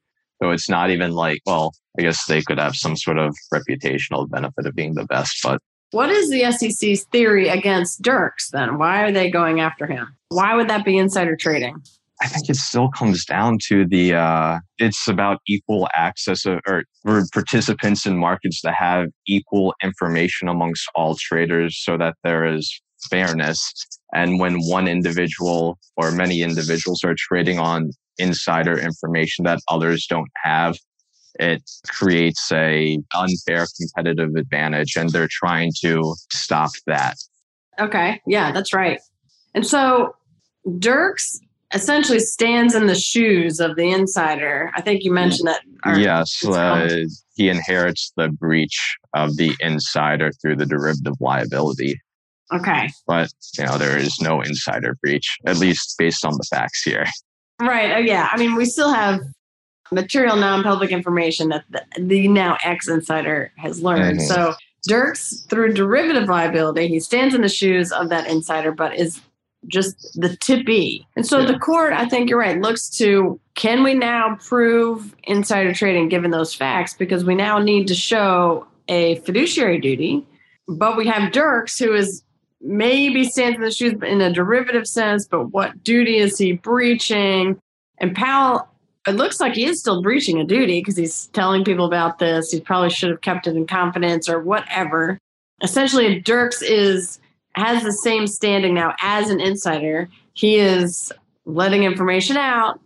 So 0.42 0.50
it's 0.50 0.68
not 0.68 0.90
even 0.90 1.12
like, 1.12 1.40
well, 1.46 1.74
I 1.98 2.02
guess 2.02 2.26
they 2.26 2.42
could 2.42 2.58
have 2.58 2.76
some 2.76 2.96
sort 2.96 3.18
of 3.18 3.34
reputational 3.52 4.28
benefit 4.30 4.66
of 4.66 4.74
being 4.74 4.94
the 4.94 5.04
best, 5.04 5.40
but 5.42 5.60
what 5.90 6.10
is 6.10 6.28
the 6.28 6.52
SEC's 6.52 7.04
theory 7.04 7.48
against 7.48 8.02
Dirks 8.02 8.50
then? 8.50 8.76
Why 8.76 9.04
are 9.04 9.12
they 9.12 9.30
going 9.30 9.60
after 9.60 9.86
him? 9.86 10.14
Why 10.28 10.54
would 10.54 10.68
that 10.68 10.84
be 10.84 10.98
insider 10.98 11.34
trading? 11.34 11.82
I 12.20 12.26
think 12.26 12.48
it 12.50 12.56
still 12.56 12.88
comes 12.88 13.24
down 13.24 13.58
to 13.68 13.86
the 13.86 14.14
uh, 14.14 14.58
it's 14.78 15.06
about 15.06 15.38
equal 15.46 15.88
access 15.94 16.46
of, 16.46 16.60
or 16.66 16.82
for 17.02 17.22
participants 17.32 18.06
in 18.06 18.18
markets 18.18 18.60
to 18.62 18.72
have 18.72 19.08
equal 19.26 19.74
information 19.82 20.48
amongst 20.48 20.88
all 20.96 21.14
traders 21.14 21.80
so 21.80 21.96
that 21.96 22.16
there 22.24 22.44
is 22.44 22.80
fairness. 23.08 23.72
And 24.12 24.40
when 24.40 24.58
one 24.62 24.88
individual 24.88 25.78
or 25.96 26.10
many 26.10 26.42
individuals 26.42 27.04
are 27.04 27.14
trading 27.16 27.60
on 27.60 27.92
insider 28.18 28.76
information 28.76 29.44
that 29.44 29.60
others 29.68 30.06
don't 30.08 30.30
have, 30.42 30.76
it 31.38 31.62
creates 31.86 32.50
a 32.50 32.98
unfair 33.14 33.66
competitive 33.80 34.34
advantage 34.36 34.96
and 34.96 35.10
they're 35.10 35.28
trying 35.30 35.70
to 35.82 36.16
stop 36.32 36.70
that. 36.86 37.14
Okay. 37.78 38.20
Yeah, 38.26 38.50
that's 38.50 38.74
right. 38.74 38.98
And 39.54 39.64
so 39.64 40.16
Dirks 40.78 41.40
essentially 41.74 42.18
stands 42.18 42.74
in 42.74 42.86
the 42.86 42.94
shoes 42.94 43.60
of 43.60 43.76
the 43.76 43.90
insider. 43.90 44.70
I 44.74 44.80
think 44.80 45.04
you 45.04 45.12
mentioned 45.12 45.48
that. 45.48 45.62
Yes, 45.98 46.44
uh, 46.44 47.04
he 47.34 47.48
inherits 47.48 48.12
the 48.16 48.28
breach 48.28 48.96
of 49.14 49.36
the 49.36 49.54
insider 49.60 50.30
through 50.40 50.56
the 50.56 50.66
derivative 50.66 51.14
liability. 51.20 52.00
Okay. 52.52 52.88
But, 53.06 53.30
you 53.58 53.66
know, 53.66 53.76
there 53.76 53.98
is 53.98 54.20
no 54.20 54.40
insider 54.40 54.96
breach, 55.02 55.38
at 55.46 55.58
least 55.58 55.96
based 55.98 56.24
on 56.24 56.32
the 56.32 56.46
facts 56.50 56.82
here. 56.82 57.04
Right. 57.60 57.92
Oh, 57.92 57.98
yeah. 57.98 58.28
I 58.32 58.38
mean, 58.38 58.54
we 58.54 58.64
still 58.64 58.92
have 58.92 59.20
material 59.92 60.36
non 60.36 60.62
public 60.62 60.90
information 60.90 61.50
that 61.50 61.64
the, 61.68 61.84
the 61.98 62.28
now 62.28 62.56
ex 62.64 62.88
insider 62.88 63.52
has 63.56 63.82
learned. 63.82 64.20
Mm-hmm. 64.20 64.28
So, 64.28 64.54
Dirks, 64.84 65.42
through 65.50 65.74
derivative 65.74 66.28
liability, 66.28 66.86
he 66.86 67.00
stands 67.00 67.34
in 67.34 67.42
the 67.42 67.48
shoes 67.48 67.90
of 67.90 68.08
that 68.10 68.28
insider, 68.28 68.70
but 68.70 68.94
is 68.94 69.20
just 69.68 70.20
the 70.20 70.28
tippee. 70.28 71.04
And 71.16 71.26
so 71.26 71.40
yeah. 71.40 71.52
the 71.52 71.58
court, 71.58 71.92
I 71.92 72.08
think 72.08 72.28
you're 72.28 72.38
right, 72.38 72.60
looks 72.60 72.88
to 72.98 73.38
can 73.54 73.82
we 73.82 73.94
now 73.94 74.36
prove 74.46 75.14
insider 75.24 75.74
trading 75.74 76.08
given 76.08 76.30
those 76.30 76.54
facts? 76.54 76.94
Because 76.94 77.24
we 77.24 77.34
now 77.34 77.58
need 77.58 77.88
to 77.88 77.94
show 77.94 78.66
a 78.88 79.16
fiduciary 79.20 79.80
duty. 79.80 80.26
But 80.66 80.96
we 80.96 81.06
have 81.06 81.32
Dirks, 81.32 81.78
who 81.78 81.94
is 81.94 82.22
maybe 82.60 83.24
stands 83.24 83.56
in 83.56 83.62
the 83.62 83.70
shoes 83.70 83.94
in 84.02 84.20
a 84.20 84.32
derivative 84.32 84.86
sense, 84.86 85.26
but 85.26 85.46
what 85.46 85.82
duty 85.84 86.18
is 86.18 86.38
he 86.38 86.52
breaching? 86.52 87.58
And 87.98 88.14
Powell, 88.14 88.68
it 89.06 89.12
looks 89.12 89.40
like 89.40 89.54
he 89.54 89.64
is 89.64 89.80
still 89.80 90.02
breaching 90.02 90.38
a 90.40 90.44
duty 90.44 90.80
because 90.80 90.96
he's 90.96 91.28
telling 91.28 91.64
people 91.64 91.86
about 91.86 92.18
this. 92.18 92.50
He 92.50 92.60
probably 92.60 92.90
should 92.90 93.10
have 93.10 93.20
kept 93.20 93.46
it 93.46 93.56
in 93.56 93.66
confidence 93.66 94.28
or 94.28 94.40
whatever. 94.40 95.18
Essentially, 95.62 96.20
Dirks 96.20 96.62
is 96.62 97.18
has 97.58 97.82
the 97.82 97.92
same 97.92 98.26
standing 98.26 98.74
now 98.74 98.94
as 99.00 99.30
an 99.30 99.40
insider. 99.40 100.08
He 100.34 100.56
is 100.56 101.12
letting 101.44 101.84
information 101.84 102.36
out, 102.36 102.80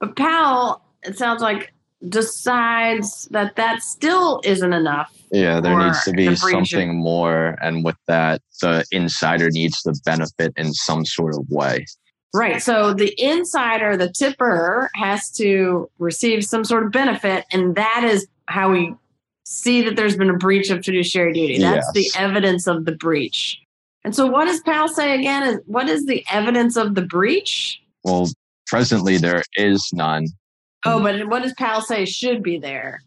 but 0.00 0.16
Powell, 0.16 0.82
it 1.02 1.16
sounds 1.16 1.42
like, 1.42 1.72
decides 2.08 3.24
that 3.32 3.56
that 3.56 3.82
still 3.82 4.40
isn't 4.44 4.72
enough. 4.72 5.12
Yeah, 5.32 5.60
there 5.60 5.76
needs 5.76 6.04
to 6.04 6.12
be 6.12 6.28
the 6.28 6.36
something 6.36 6.96
more. 6.96 7.56
And 7.60 7.84
with 7.84 7.96
that, 8.06 8.40
the 8.62 8.84
insider 8.92 9.50
needs 9.50 9.82
to 9.82 9.92
benefit 10.04 10.52
in 10.56 10.72
some 10.72 11.04
sort 11.04 11.34
of 11.34 11.50
way. 11.50 11.86
Right. 12.32 12.62
So 12.62 12.94
the 12.94 13.12
insider, 13.20 13.96
the 13.96 14.10
tipper, 14.12 14.90
has 14.94 15.30
to 15.32 15.90
receive 15.98 16.44
some 16.44 16.64
sort 16.64 16.84
of 16.84 16.92
benefit, 16.92 17.46
and 17.52 17.74
that 17.74 18.04
is 18.04 18.28
how 18.46 18.70
we 18.70 18.94
see 19.44 19.82
that 19.82 19.96
there's 19.96 20.16
been 20.16 20.30
a 20.30 20.36
breach 20.36 20.70
of 20.70 20.84
fiduciary 20.84 21.32
duty. 21.32 21.58
That's 21.58 21.90
Yes. 21.94 22.12
the 22.14 22.20
evidence 22.20 22.66
of 22.66 22.84
the 22.84 22.92
breach. 22.92 23.58
And 24.04 24.14
so, 24.14 24.26
what 24.26 24.46
does 24.46 24.60
Powell 24.60 24.88
say 24.88 25.14
again? 25.18 25.42
Is 25.42 25.58
what 25.66 25.88
is 25.88 26.06
the 26.06 26.24
evidence 26.30 26.76
of 26.76 26.94
the 26.94 27.02
breach? 27.02 27.80
Well, 28.04 28.28
presently 28.66 29.18
there 29.18 29.42
is 29.56 29.88
none. 29.92 30.26
Oh, 30.84 31.02
but 31.02 31.28
what 31.28 31.42
does 31.42 31.54
Powell 31.54 31.80
say 31.80 32.04
should 32.04 32.42
be 32.42 32.58
there 32.58 33.00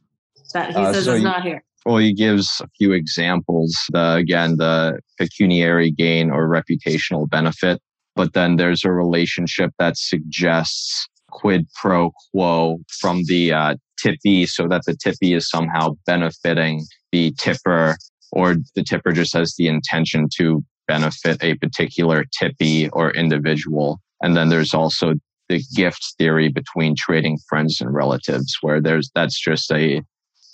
that 0.53 0.71
he 0.71 0.75
Uh, 0.75 0.93
says 0.93 1.05
so 1.05 1.13
is 1.13 1.23
not 1.23 1.43
here? 1.43 1.63
Well, 1.85 1.97
he 1.97 2.13
gives 2.13 2.61
a 2.61 2.67
few 2.77 2.91
examples. 2.91 3.75
The, 3.91 4.15
again, 4.15 4.57
the 4.57 4.99
pecuniary 5.17 5.89
gain 5.91 6.29
or 6.29 6.47
reputational 6.47 7.27
benefit. 7.27 7.81
But 8.15 8.33
then 8.33 8.57
there's 8.57 8.83
a 8.83 8.91
relationship 8.91 9.71
that 9.79 9.97
suggests 9.97 11.07
quid 11.29 11.65
pro 11.81 12.11
quo 12.31 12.79
from 12.99 13.23
the 13.25 13.53
uh, 13.53 13.75
tippee 14.03 14.47
so 14.47 14.67
that 14.67 14.83
the 14.85 14.93
tippee 14.93 15.35
is 15.35 15.49
somehow 15.49 15.95
benefiting 16.05 16.85
the 17.11 17.33
tipper 17.39 17.95
or 18.31 18.57
the 18.75 18.83
tipper 18.83 19.11
just 19.11 19.33
has 19.33 19.55
the 19.57 19.67
intention 19.67 20.27
to 20.37 20.63
benefit 20.91 21.41
a 21.41 21.55
particular 21.55 22.25
tippee 22.37 22.89
or 22.91 23.11
individual. 23.11 23.99
And 24.21 24.35
then 24.35 24.49
there's 24.49 24.73
also 24.73 25.13
the 25.47 25.61
gift 25.75 26.03
theory 26.17 26.49
between 26.49 26.95
trading 26.95 27.37
friends 27.49 27.79
and 27.81 27.93
relatives 27.93 28.57
where 28.61 28.81
there's 28.81 29.09
that's 29.15 29.39
just 29.39 29.71
a 29.71 30.01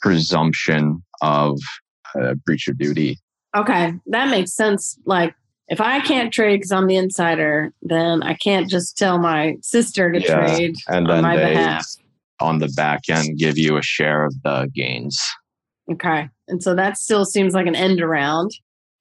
presumption 0.01 1.03
of 1.21 1.59
uh, 2.19 2.33
breach 2.45 2.67
of 2.67 2.77
duty. 2.77 3.17
Okay, 3.55 3.93
that 4.07 4.29
makes 4.29 4.53
sense. 4.53 4.97
Like, 5.05 5.33
if 5.69 5.81
I 5.81 5.99
can't 6.01 6.31
trade 6.31 6.57
because 6.57 6.71
I'm 6.71 6.87
the 6.87 6.95
insider, 6.97 7.71
then 7.81 8.21
I 8.23 8.33
can't 8.35 8.69
just 8.69 8.97
tell 8.97 9.17
my 9.17 9.55
sister 9.61 10.11
to 10.11 10.19
Yeah, 10.19 10.35
trade 10.35 10.75
And 10.87 11.07
on 11.09 11.13
then 11.15 11.23
my 11.23 11.35
they, 11.35 11.53
behalf. 11.53 11.85
on 12.39 12.59
the 12.59 12.69
back 12.75 13.01
end, 13.09 13.37
give 13.37 13.57
you 13.57 13.77
a 13.77 13.81
share 13.81 14.25
of 14.25 14.33
the 14.43 14.69
gains. 14.73 15.19
Okay. 15.91 16.29
And 16.47 16.61
so 16.61 16.75
that 16.75 16.97
still 16.97 17.25
seems 17.25 17.53
like 17.53 17.67
an 17.67 17.75
end 17.75 18.01
around. 18.01 18.51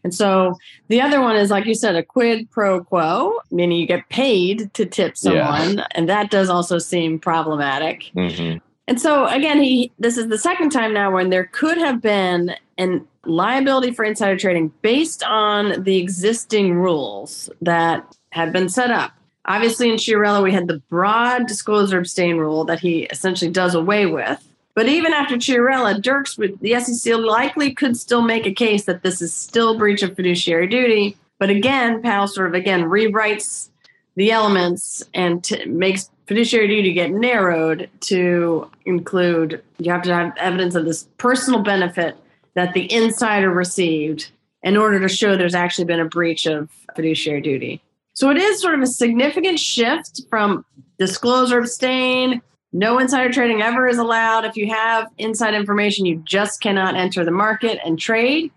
And 0.06 0.14
so 0.14 0.54
the 0.86 1.00
other 1.00 1.20
one 1.20 1.34
is, 1.34 1.50
like 1.50 1.66
you 1.66 1.74
said, 1.74 1.96
a 1.96 2.02
quid 2.04 2.48
pro 2.52 2.84
quo, 2.84 3.40
meaning 3.50 3.80
you 3.80 3.88
get 3.88 4.08
paid 4.08 4.72
to 4.74 4.86
tip 4.86 5.14
Yeah. 5.20 5.48
someone. 5.48 5.84
And 5.96 6.08
that 6.08 6.30
does 6.30 6.48
also 6.48 6.78
seem 6.78 7.18
problematic. 7.18 8.04
hmm 8.14 8.58
And 8.86 9.00
so 9.00 9.26
again, 9.26 9.60
he 9.60 9.90
this 9.98 10.16
is 10.16 10.28
the 10.28 10.38
second 10.38 10.70
time 10.70 10.94
now 10.94 11.10
when 11.12 11.30
there 11.30 11.46
could 11.46 11.76
have 11.78 12.00
been 12.00 12.54
an 12.78 13.04
liability 13.24 13.90
for 13.92 14.04
insider 14.04 14.38
trading 14.38 14.70
based 14.80 15.24
on 15.24 15.82
the 15.82 15.96
existing 15.96 16.74
rules 16.74 17.50
that 17.60 18.16
had 18.30 18.52
been 18.52 18.68
set 18.68 18.92
up. 18.92 19.10
Obviously, 19.46 19.90
in 19.90 19.96
Chiarella, 19.96 20.40
we 20.40 20.52
had 20.52 20.68
the 20.68 20.78
broad 20.88 21.48
disclose 21.48 21.92
or 21.92 21.98
abstain 21.98 22.36
rule 22.36 22.64
that 22.66 22.78
he 22.78 22.94
essentially 23.10 23.50
does 23.50 23.74
away 23.74 24.06
with. 24.06 24.38
But 24.76 24.88
even 24.88 25.14
after 25.14 25.36
Chiarella, 25.36 26.00
Dirks 26.02 26.36
with 26.36 26.60
the 26.60 26.78
SEC 26.78 27.16
likely 27.16 27.72
could 27.72 27.96
still 27.96 28.20
make 28.20 28.44
a 28.44 28.52
case 28.52 28.84
that 28.84 29.02
this 29.02 29.22
is 29.22 29.32
still 29.32 29.78
breach 29.78 30.02
of 30.02 30.14
fiduciary 30.14 30.66
duty. 30.66 31.16
But 31.38 31.48
again, 31.48 32.02
Powell 32.02 32.28
sort 32.28 32.48
of 32.48 32.54
again 32.54 32.82
rewrites 32.82 33.70
the 34.16 34.30
elements 34.30 35.02
and 35.14 35.42
t- 35.42 35.64
makes 35.64 36.10
fiduciary 36.26 36.68
duty 36.68 36.92
get 36.92 37.10
narrowed 37.10 37.88
to 38.00 38.70
include 38.84 39.62
you 39.78 39.90
have 39.90 40.02
to 40.02 40.14
have 40.14 40.36
evidence 40.36 40.74
of 40.74 40.84
this 40.84 41.08
personal 41.16 41.62
benefit 41.62 42.14
that 42.52 42.74
the 42.74 42.92
insider 42.92 43.50
received 43.50 44.30
in 44.62 44.76
order 44.76 45.00
to 45.00 45.08
show 45.08 45.36
there's 45.36 45.54
actually 45.54 45.86
been 45.86 46.00
a 46.00 46.04
breach 46.04 46.44
of 46.44 46.68
fiduciary 46.94 47.40
duty. 47.40 47.80
So 48.12 48.30
it 48.30 48.36
is 48.36 48.60
sort 48.60 48.74
of 48.74 48.82
a 48.82 48.86
significant 48.86 49.58
shift 49.58 50.22
from 50.28 50.66
disclose 50.98 51.50
or 51.50 51.60
abstain. 51.60 52.42
No 52.72 52.98
insider 52.98 53.32
trading 53.32 53.62
ever 53.62 53.86
is 53.86 53.98
allowed. 53.98 54.44
If 54.44 54.56
you 54.56 54.68
have 54.68 55.08
inside 55.18 55.54
information, 55.54 56.06
you 56.06 56.22
just 56.24 56.60
cannot 56.60 56.94
enter 56.94 57.24
the 57.24 57.30
market 57.30 57.78
and 57.84 57.98
trade. 57.98 58.50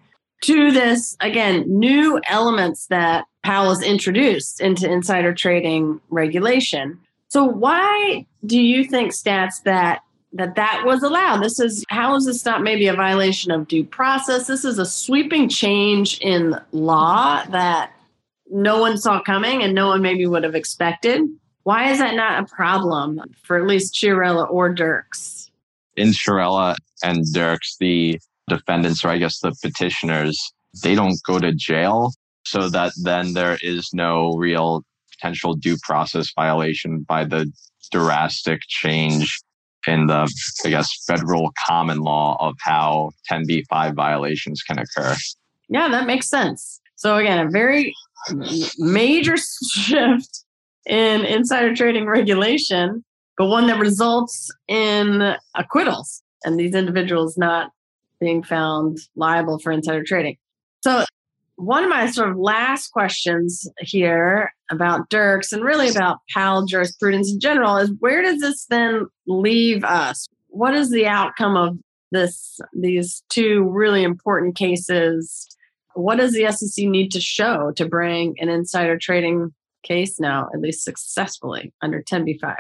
To 0.44 0.72
this, 0.72 1.18
again, 1.20 1.66
new 1.68 2.20
elements 2.30 2.88
that 2.88 3.26
Powell 3.44 3.70
has 3.70 3.82
introduced 3.82 4.62
into 4.62 4.90
insider 4.90 5.34
trading 5.34 6.00
regulation. 6.10 7.00
So 7.28 7.44
why 7.44 8.26
do 8.46 8.60
you 8.60 8.86
think 8.86 9.12
Staats 9.12 9.64
that 9.64 10.02
that 10.34 10.56
that 10.56 10.84
was 10.86 11.04
allowed? 11.04 11.42
This 11.44 11.60
is 11.60 11.84
how 11.90 12.16
is 12.16 12.26
this 12.26 12.46
not 12.46 12.62
maybe 12.62 12.88
a 12.88 12.94
violation 12.94 13.52
of 13.52 13.68
due 13.68 13.84
process? 13.84 14.48
This 14.48 14.64
is 14.64 14.80
a 14.80 14.86
sweeping 14.86 15.50
change 15.50 16.20
in 16.20 16.56
law 16.72 17.44
that 17.50 17.92
no 18.50 18.80
one 18.80 18.98
saw 18.98 19.22
coming 19.22 19.62
and 19.62 19.74
no 19.74 19.88
one 19.88 20.02
maybe 20.02 20.26
would 20.26 20.44
have 20.44 20.56
expected. 20.56 21.22
Why 21.70 21.92
is 21.92 22.00
that 22.00 22.16
not 22.16 22.42
a 22.42 22.46
problem 22.48 23.22
for 23.44 23.56
at 23.56 23.68
least 23.68 23.94
Chiarella 23.94 24.50
or 24.50 24.74
Dirks? 24.74 25.52
In 25.96 26.14
Chiarella 26.14 26.76
and 27.04 27.24
Dirks, 27.32 27.78
the 27.80 28.20
defendants, 28.48 29.06
or 29.06 29.10
I 29.10 29.20
guess 29.20 29.38
the 29.38 29.56
petitioners, 29.62 30.52
they 30.82 30.96
don't 30.96 31.22
go 31.28 31.38
to 31.38 31.54
jail. 31.54 32.12
So 32.44 32.70
that 32.70 32.94
then 33.04 33.34
there 33.34 33.60
is 33.62 33.92
no 33.94 34.34
real 34.34 34.84
potential 35.12 35.54
due 35.54 35.78
process 35.84 36.34
violation 36.36 37.04
by 37.04 37.24
the 37.24 37.54
drastic 37.92 38.62
change 38.68 39.40
in 39.86 40.08
the, 40.08 40.28
I 40.66 40.70
guess, 40.70 40.90
federal 41.06 41.52
common 41.68 42.00
law 42.00 42.36
of 42.40 42.56
how 42.62 43.12
10b5 43.32 43.94
violations 43.94 44.64
can 44.64 44.80
occur. 44.80 45.16
Yeah, 45.68 45.88
that 45.90 46.08
makes 46.08 46.28
sense. 46.28 46.82
So 46.96 47.18
again, 47.18 47.46
a 47.46 47.52
very 47.52 47.94
major 48.80 49.38
shift 49.72 50.46
in 50.86 51.26
insider 51.26 51.76
trading 51.76 52.06
regulation, 52.06 53.04
but 53.38 53.48
one 53.48 53.68
that 53.68 53.80
results 53.80 54.50
in 54.68 55.36
acquittals 55.56 56.22
and 56.44 56.60
these 56.60 56.74
individuals 56.74 57.38
not 57.38 57.72
being 58.20 58.44
found 58.44 58.98
liable 59.16 59.60
for 59.60 59.72
insider 59.72 60.04
trading. 60.04 60.38
So 60.84 61.06
one 61.56 61.84
of 61.84 61.90
my 61.90 62.10
sort 62.10 62.30
of 62.30 62.38
last 62.38 62.90
questions 62.90 63.68
here 63.80 64.54
about 64.72 65.10
Dirks 65.10 65.52
and 65.52 65.64
really 65.64 65.90
about 65.90 66.20
Powell 66.34 66.66
jurisprudence 66.66 67.32
in 67.32 67.40
general 67.40 67.78
is 67.78 67.92
where 68.00 68.22
does 68.22 68.40
this 68.40 68.66
then 68.66 69.08
leave 69.28 69.84
us? 69.84 70.28
What 70.48 70.74
is 70.74 70.90
the 70.90 71.08
outcome 71.08 71.58
of 71.58 71.78
this 72.12 72.60
these 72.74 73.24
two 73.30 73.68
really 73.70 74.04
important 74.04 74.56
cases? 74.56 75.48
What 75.96 76.18
does 76.18 76.34
the 76.34 76.50
SEC 76.52 76.86
need 76.86 77.12
to 77.12 77.20
show 77.20 77.72
to 77.76 77.86
bring 77.86 78.36
an 78.40 78.48
insider 78.48 78.98
trading 78.98 79.54
case 79.84 80.20
now, 80.20 80.50
at 80.54 80.62
least 80.62 80.84
successfully, 80.84 81.74
under 81.82 82.02
10b5? 82.02 82.56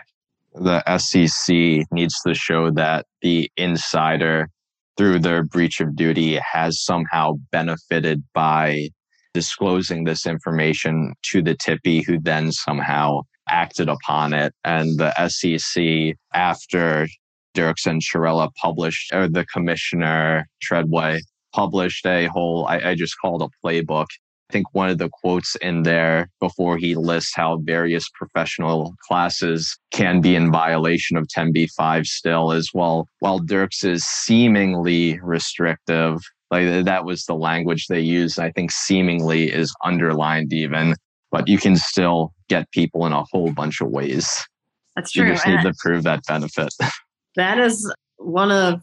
the 0.55 0.97
SEC 0.97 1.85
needs 1.91 2.15
to 2.25 2.33
show 2.33 2.71
that 2.71 3.05
the 3.21 3.49
insider, 3.57 4.49
through 4.97 5.19
their 5.19 5.43
breach 5.43 5.79
of 5.79 5.95
duty, 5.95 6.35
has 6.37 6.83
somehow 6.83 7.33
benefited 7.51 8.23
by 8.33 8.89
disclosing 9.33 10.03
this 10.03 10.25
information 10.25 11.13
to 11.23 11.41
the 11.41 11.55
tippee, 11.55 12.03
who 12.05 12.19
then 12.19 12.51
somehow 12.51 13.21
acted 13.47 13.89
upon 13.89 14.33
it. 14.33 14.53
And 14.63 14.99
the 14.99 15.13
SEC, 15.27 16.15
after 16.33 17.07
Dirks 17.53 17.85
and 17.85 18.01
Chiarella 18.01 18.49
published, 18.61 19.13
or 19.13 19.27
the 19.27 19.45
commissioner 19.45 20.47
Treadway 20.61 21.19
published 21.53 22.05
a 22.05 22.27
whole, 22.27 22.65
I, 22.67 22.79
I 22.79 22.95
just 22.95 23.15
called 23.21 23.41
a 23.41 23.49
playbook 23.65 24.07
I 24.49 24.53
think 24.53 24.67
one 24.73 24.89
of 24.89 24.97
the 24.97 25.09
quotes 25.09 25.55
in 25.57 25.83
there 25.83 26.29
before 26.39 26.77
he 26.77 26.95
lists 26.95 27.35
how 27.35 27.57
various 27.57 28.09
professional 28.09 28.95
classes 29.07 29.77
can 29.91 30.21
be 30.21 30.35
in 30.35 30.51
violation 30.51 31.17
of 31.17 31.27
10b5 31.27 32.05
still 32.05 32.51
is 32.51 32.71
well 32.73 33.07
while 33.19 33.37
Dirks 33.39 33.83
is 33.83 34.03
seemingly 34.03 35.19
restrictive 35.21 36.17
like 36.49 36.85
that 36.85 37.05
was 37.05 37.25
the 37.25 37.35
language 37.35 37.85
they 37.87 37.99
used 37.99 38.39
I 38.39 38.49
think 38.51 38.71
seemingly 38.71 39.51
is 39.51 39.73
underlined 39.85 40.51
even 40.51 40.95
but 41.31 41.47
you 41.47 41.59
can 41.59 41.75
still 41.75 42.33
get 42.47 42.71
people 42.71 43.05
in 43.05 43.13
a 43.13 43.23
whole 43.31 43.51
bunch 43.51 43.81
of 43.81 43.89
ways 43.89 44.27
That's 44.95 45.11
true. 45.11 45.27
you 45.27 45.33
just 45.33 45.45
need 45.45 45.59
And 45.59 45.63
to 45.67 45.73
prove 45.79 46.03
that 46.03 46.21
benefit 46.27 46.73
that 47.35 47.59
is 47.59 47.91
one 48.17 48.51
of 48.51 48.81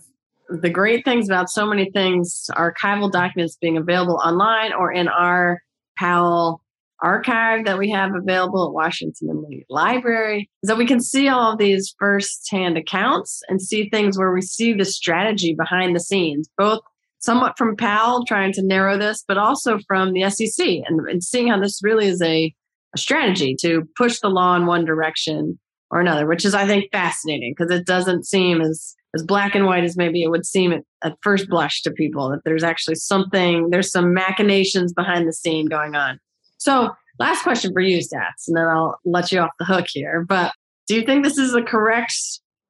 the 0.48 0.70
great 0.70 1.04
things 1.04 1.28
about 1.28 1.50
so 1.50 1.66
many 1.66 1.90
things 1.90 2.48
archival 2.52 3.10
documents 3.10 3.56
being 3.60 3.76
available 3.76 4.20
online 4.24 4.72
or 4.72 4.92
in 4.92 5.08
our 5.08 5.60
Powell 5.98 6.62
archive 7.00 7.64
that 7.66 7.78
we 7.78 7.90
have 7.90 8.14
available 8.14 8.66
at 8.66 8.72
Washington 8.72 9.28
and 9.30 9.42
Lee 9.44 9.66
Library. 9.68 10.50
Is 10.62 10.68
that 10.68 10.78
we 10.78 10.86
can 10.86 11.00
see 11.00 11.28
all 11.28 11.52
of 11.52 11.58
these 11.58 11.94
firsthand 11.98 12.78
accounts 12.78 13.42
and 13.48 13.60
see 13.60 13.88
things 13.88 14.18
where 14.18 14.32
we 14.32 14.40
see 14.40 14.72
the 14.72 14.84
strategy 14.84 15.54
behind 15.54 15.94
the 15.94 16.00
scenes, 16.00 16.48
both 16.56 16.80
somewhat 17.18 17.58
from 17.58 17.76
Powell 17.76 18.24
trying 18.24 18.52
to 18.52 18.62
narrow 18.62 18.98
this, 18.98 19.24
but 19.26 19.38
also 19.38 19.78
from 19.86 20.12
the 20.12 20.28
SEC 20.30 20.66
and, 20.66 21.00
and 21.08 21.22
seeing 21.22 21.48
how 21.48 21.60
this 21.60 21.80
really 21.82 22.06
is 22.06 22.22
a, 22.22 22.54
a 22.94 22.98
strategy 22.98 23.56
to 23.60 23.86
push 23.96 24.20
the 24.20 24.28
law 24.28 24.56
in 24.56 24.66
one 24.66 24.84
direction 24.84 25.58
or 25.90 26.00
another, 26.00 26.26
which 26.26 26.44
is, 26.44 26.54
I 26.54 26.66
think, 26.66 26.90
fascinating 26.92 27.54
because 27.56 27.72
it 27.72 27.86
doesn't 27.86 28.26
seem 28.26 28.60
as 28.60 28.95
as 29.16 29.24
black 29.24 29.54
and 29.54 29.66
white 29.66 29.82
as 29.82 29.96
maybe 29.96 30.22
it 30.22 30.30
would 30.30 30.46
seem 30.46 30.72
at, 30.72 30.82
at 31.02 31.16
first 31.22 31.48
blush 31.48 31.82
to 31.82 31.90
people 31.90 32.30
that 32.30 32.40
there's 32.44 32.62
actually 32.62 32.94
something 32.94 33.70
there's 33.70 33.90
some 33.90 34.14
machinations 34.14 34.92
behind 34.92 35.26
the 35.26 35.32
scene 35.32 35.66
going 35.66 35.96
on. 35.96 36.20
So 36.58 36.90
last 37.18 37.42
question 37.42 37.72
for 37.72 37.80
you 37.80 37.98
Staats 37.98 38.46
and 38.46 38.56
then 38.56 38.66
i'll 38.66 38.98
let 39.06 39.32
you 39.32 39.40
off 39.40 39.50
the 39.58 39.64
hook 39.64 39.86
here 39.88 40.22
but 40.28 40.52
do 40.86 40.94
you 40.94 41.02
think 41.02 41.24
this 41.24 41.38
is 41.38 41.52
the 41.52 41.62
correct 41.62 42.14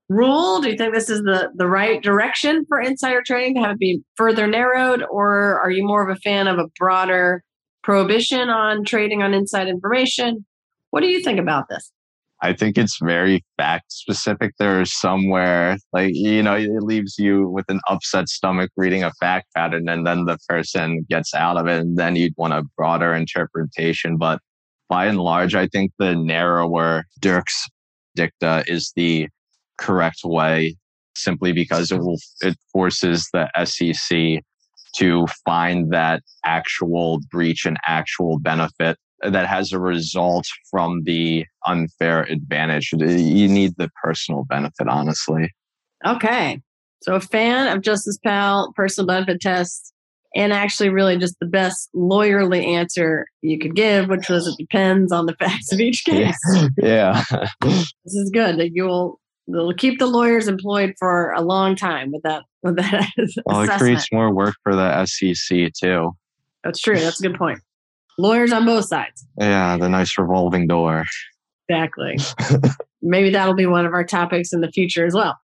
rule? 0.08 0.60
Do 0.60 0.70
you 0.70 0.76
think 0.76 0.94
this 0.94 1.10
is 1.10 1.20
the 1.22 1.50
the 1.54 1.66
right 1.66 2.02
direction 2.02 2.64
for 2.68 2.80
insider 2.80 3.22
trading? 3.24 3.54
To 3.56 3.60
have 3.60 3.72
it 3.72 3.78
be 3.78 4.02
further 4.16 4.46
narrowed 4.46 5.04
or 5.10 5.60
are 5.60 5.70
you 5.70 5.84
more 5.84 6.08
of 6.08 6.16
a 6.16 6.20
fan 6.20 6.46
of 6.48 6.58
a 6.58 6.68
broader 6.78 7.42
prohibition 7.82 8.48
on 8.48 8.84
trading 8.84 9.22
on 9.22 9.34
inside 9.34 9.68
information? 9.68 10.44
What 10.90 11.00
do 11.00 11.08
you 11.08 11.22
think 11.22 11.38
about 11.38 11.68
this 11.68 11.92
I 12.42 12.52
think 12.52 12.76
it's 12.76 12.98
very 13.02 13.44
fact 13.56 13.92
specific. 13.92 14.52
There's 14.58 14.92
somewhere 14.92 15.78
like, 15.92 16.12
you 16.14 16.42
know, 16.42 16.54
it 16.54 16.82
leaves 16.82 17.18
you 17.18 17.48
with 17.48 17.64
an 17.68 17.80
upset 17.88 18.28
stomach 18.28 18.70
reading 18.76 19.02
a 19.02 19.12
fact 19.18 19.46
pattern 19.54 19.88
and 19.88 20.06
then 20.06 20.26
the 20.26 20.38
person 20.48 21.06
gets 21.08 21.34
out 21.34 21.56
of 21.56 21.66
it 21.66 21.80
and 21.80 21.96
then 21.96 22.14
you'd 22.14 22.34
want 22.36 22.52
a 22.52 22.62
broader 22.76 23.14
interpretation. 23.14 24.18
But 24.18 24.40
by 24.88 25.06
and 25.06 25.18
large, 25.18 25.54
I 25.54 25.66
think 25.66 25.92
the 25.98 26.14
narrower 26.14 27.04
Dirk's 27.20 27.68
dicta 28.14 28.64
is 28.66 28.92
the 28.94 29.28
correct 29.78 30.20
way 30.24 30.76
simply 31.16 31.52
because 31.52 31.90
it 31.90 31.98
will, 31.98 32.18
it 32.42 32.56
forces 32.72 33.26
the 33.32 33.48
SEC 33.64 34.42
to 34.96 35.26
find 35.44 35.92
that 35.92 36.22
actual 36.44 37.20
breach 37.30 37.64
and 37.64 37.78
actual 37.86 38.38
benefit 38.38 38.98
that 39.22 39.46
has 39.46 39.72
a 39.72 39.78
result 39.78 40.46
from 40.70 41.02
the 41.04 41.44
unfair 41.66 42.22
advantage. 42.22 42.92
You 42.92 43.48
need 43.48 43.74
the 43.76 43.90
personal 44.02 44.44
benefit, 44.44 44.88
honestly. 44.88 45.54
Okay. 46.06 46.60
So, 47.02 47.14
a 47.14 47.20
fan 47.20 47.74
of 47.74 47.82
Justice 47.82 48.18
Powell, 48.24 48.72
personal 48.74 49.06
benefit 49.06 49.40
test, 49.40 49.92
and 50.34 50.52
actually, 50.52 50.88
really 50.88 51.16
just 51.16 51.36
the 51.40 51.46
best 51.46 51.88
lawyerly 51.94 52.66
answer 52.66 53.26
you 53.42 53.58
could 53.58 53.74
give, 53.74 54.08
which 54.08 54.28
was 54.28 54.46
it 54.46 54.56
depends 54.58 55.12
on 55.12 55.26
the 55.26 55.34
facts 55.38 55.72
of 55.72 55.80
each 55.80 56.04
case. 56.04 56.36
Yeah. 56.76 57.24
this 57.60 57.92
is 58.04 58.30
good. 58.30 58.58
That 58.58 58.70
you'll 58.72 59.20
they'll 59.48 59.72
keep 59.72 59.98
the 59.98 60.06
lawyers 60.06 60.48
employed 60.48 60.94
for 60.98 61.32
a 61.32 61.40
long 61.40 61.76
time 61.76 62.12
with 62.12 62.22
that. 62.22 62.42
With 62.62 62.76
that. 62.76 63.10
Well, 63.46 63.62
it 63.62 63.70
creates 63.70 64.10
more 64.12 64.34
work 64.34 64.56
for 64.62 64.74
the 64.74 65.06
SEC 65.06 65.72
too. 65.72 66.12
That's 66.64 66.80
true. 66.80 66.98
That's 66.98 67.20
a 67.20 67.28
good 67.28 67.38
point 67.38 67.60
lawyers 68.18 68.52
on 68.52 68.64
both 68.64 68.86
sides. 68.86 69.26
Yeah, 69.38 69.76
the 69.76 69.88
nice 69.88 70.16
revolving 70.18 70.66
door. 70.66 71.04
Exactly. 71.68 72.18
Maybe 73.02 73.30
that'll 73.30 73.54
be 73.54 73.66
one 73.66 73.86
of 73.86 73.92
our 73.92 74.04
topics 74.04 74.52
in 74.52 74.60
the 74.60 74.70
future 74.70 75.04
as 75.04 75.14
well. 75.14 75.36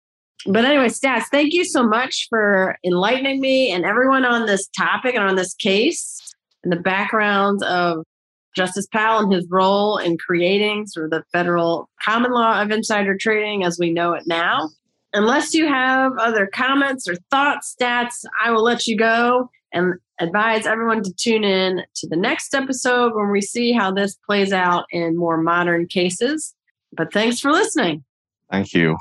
But 0.46 0.66
anyway, 0.66 0.88
Staats, 0.88 1.26
thank 1.32 1.54
you 1.54 1.64
so 1.64 1.84
much 1.84 2.28
for 2.30 2.78
enlightening 2.84 3.42
me 3.42 3.72
and 3.72 3.86
everyone 3.86 4.26
on 4.26 4.48
this 4.48 4.68
topic 4.70 5.14
and 5.14 5.24
on 5.24 5.36
this 5.36 5.54
case 5.54 6.20
and 6.64 6.72
the 6.72 6.78
background 6.78 7.64
of 7.64 8.04
Justice 8.56 8.88
Powell 8.92 9.20
and 9.20 9.32
his 9.32 9.48
role 9.50 9.98
in 9.98 10.18
creating 10.18 10.88
sort 10.88 11.06
of 11.06 11.12
the 11.12 11.24
federal 11.32 11.90
common 12.04 12.32
law 12.32 12.62
of 12.62 12.72
insider 12.72 13.16
trading 13.18 13.64
as 13.64 13.78
we 13.80 13.94
know 13.94 14.14
it 14.14 14.24
now. 14.26 14.70
Unless 15.14 15.54
you 15.54 15.68
have 15.68 16.14
other 16.18 16.48
comments 16.48 17.08
or 17.08 17.16
thoughts, 17.30 17.76
Staats, 17.80 18.26
I 18.44 18.52
will 18.52 18.64
let 18.64 18.88
you 18.88 18.98
go 18.98 19.50
and 19.74 19.96
advise 20.20 20.66
everyone 20.66 21.04
to 21.04 21.14
tune 21.14 21.44
in 21.44 21.84
to 21.96 22.08
the 22.08 22.16
next 22.16 22.54
episode 22.54 23.14
when 23.16 23.32
we 23.32 23.42
see 23.42 23.72
how 23.72 23.92
this 23.92 24.18
plays 24.26 24.54
out 24.54 24.86
in 24.92 25.18
more 25.18 25.42
modern 25.42 25.88
cases. 25.88 26.54
But 26.94 27.14
thanks 27.14 27.40
for 27.40 27.52
listening. 27.52 28.04
Thank 28.50 28.74
you. 28.74 28.98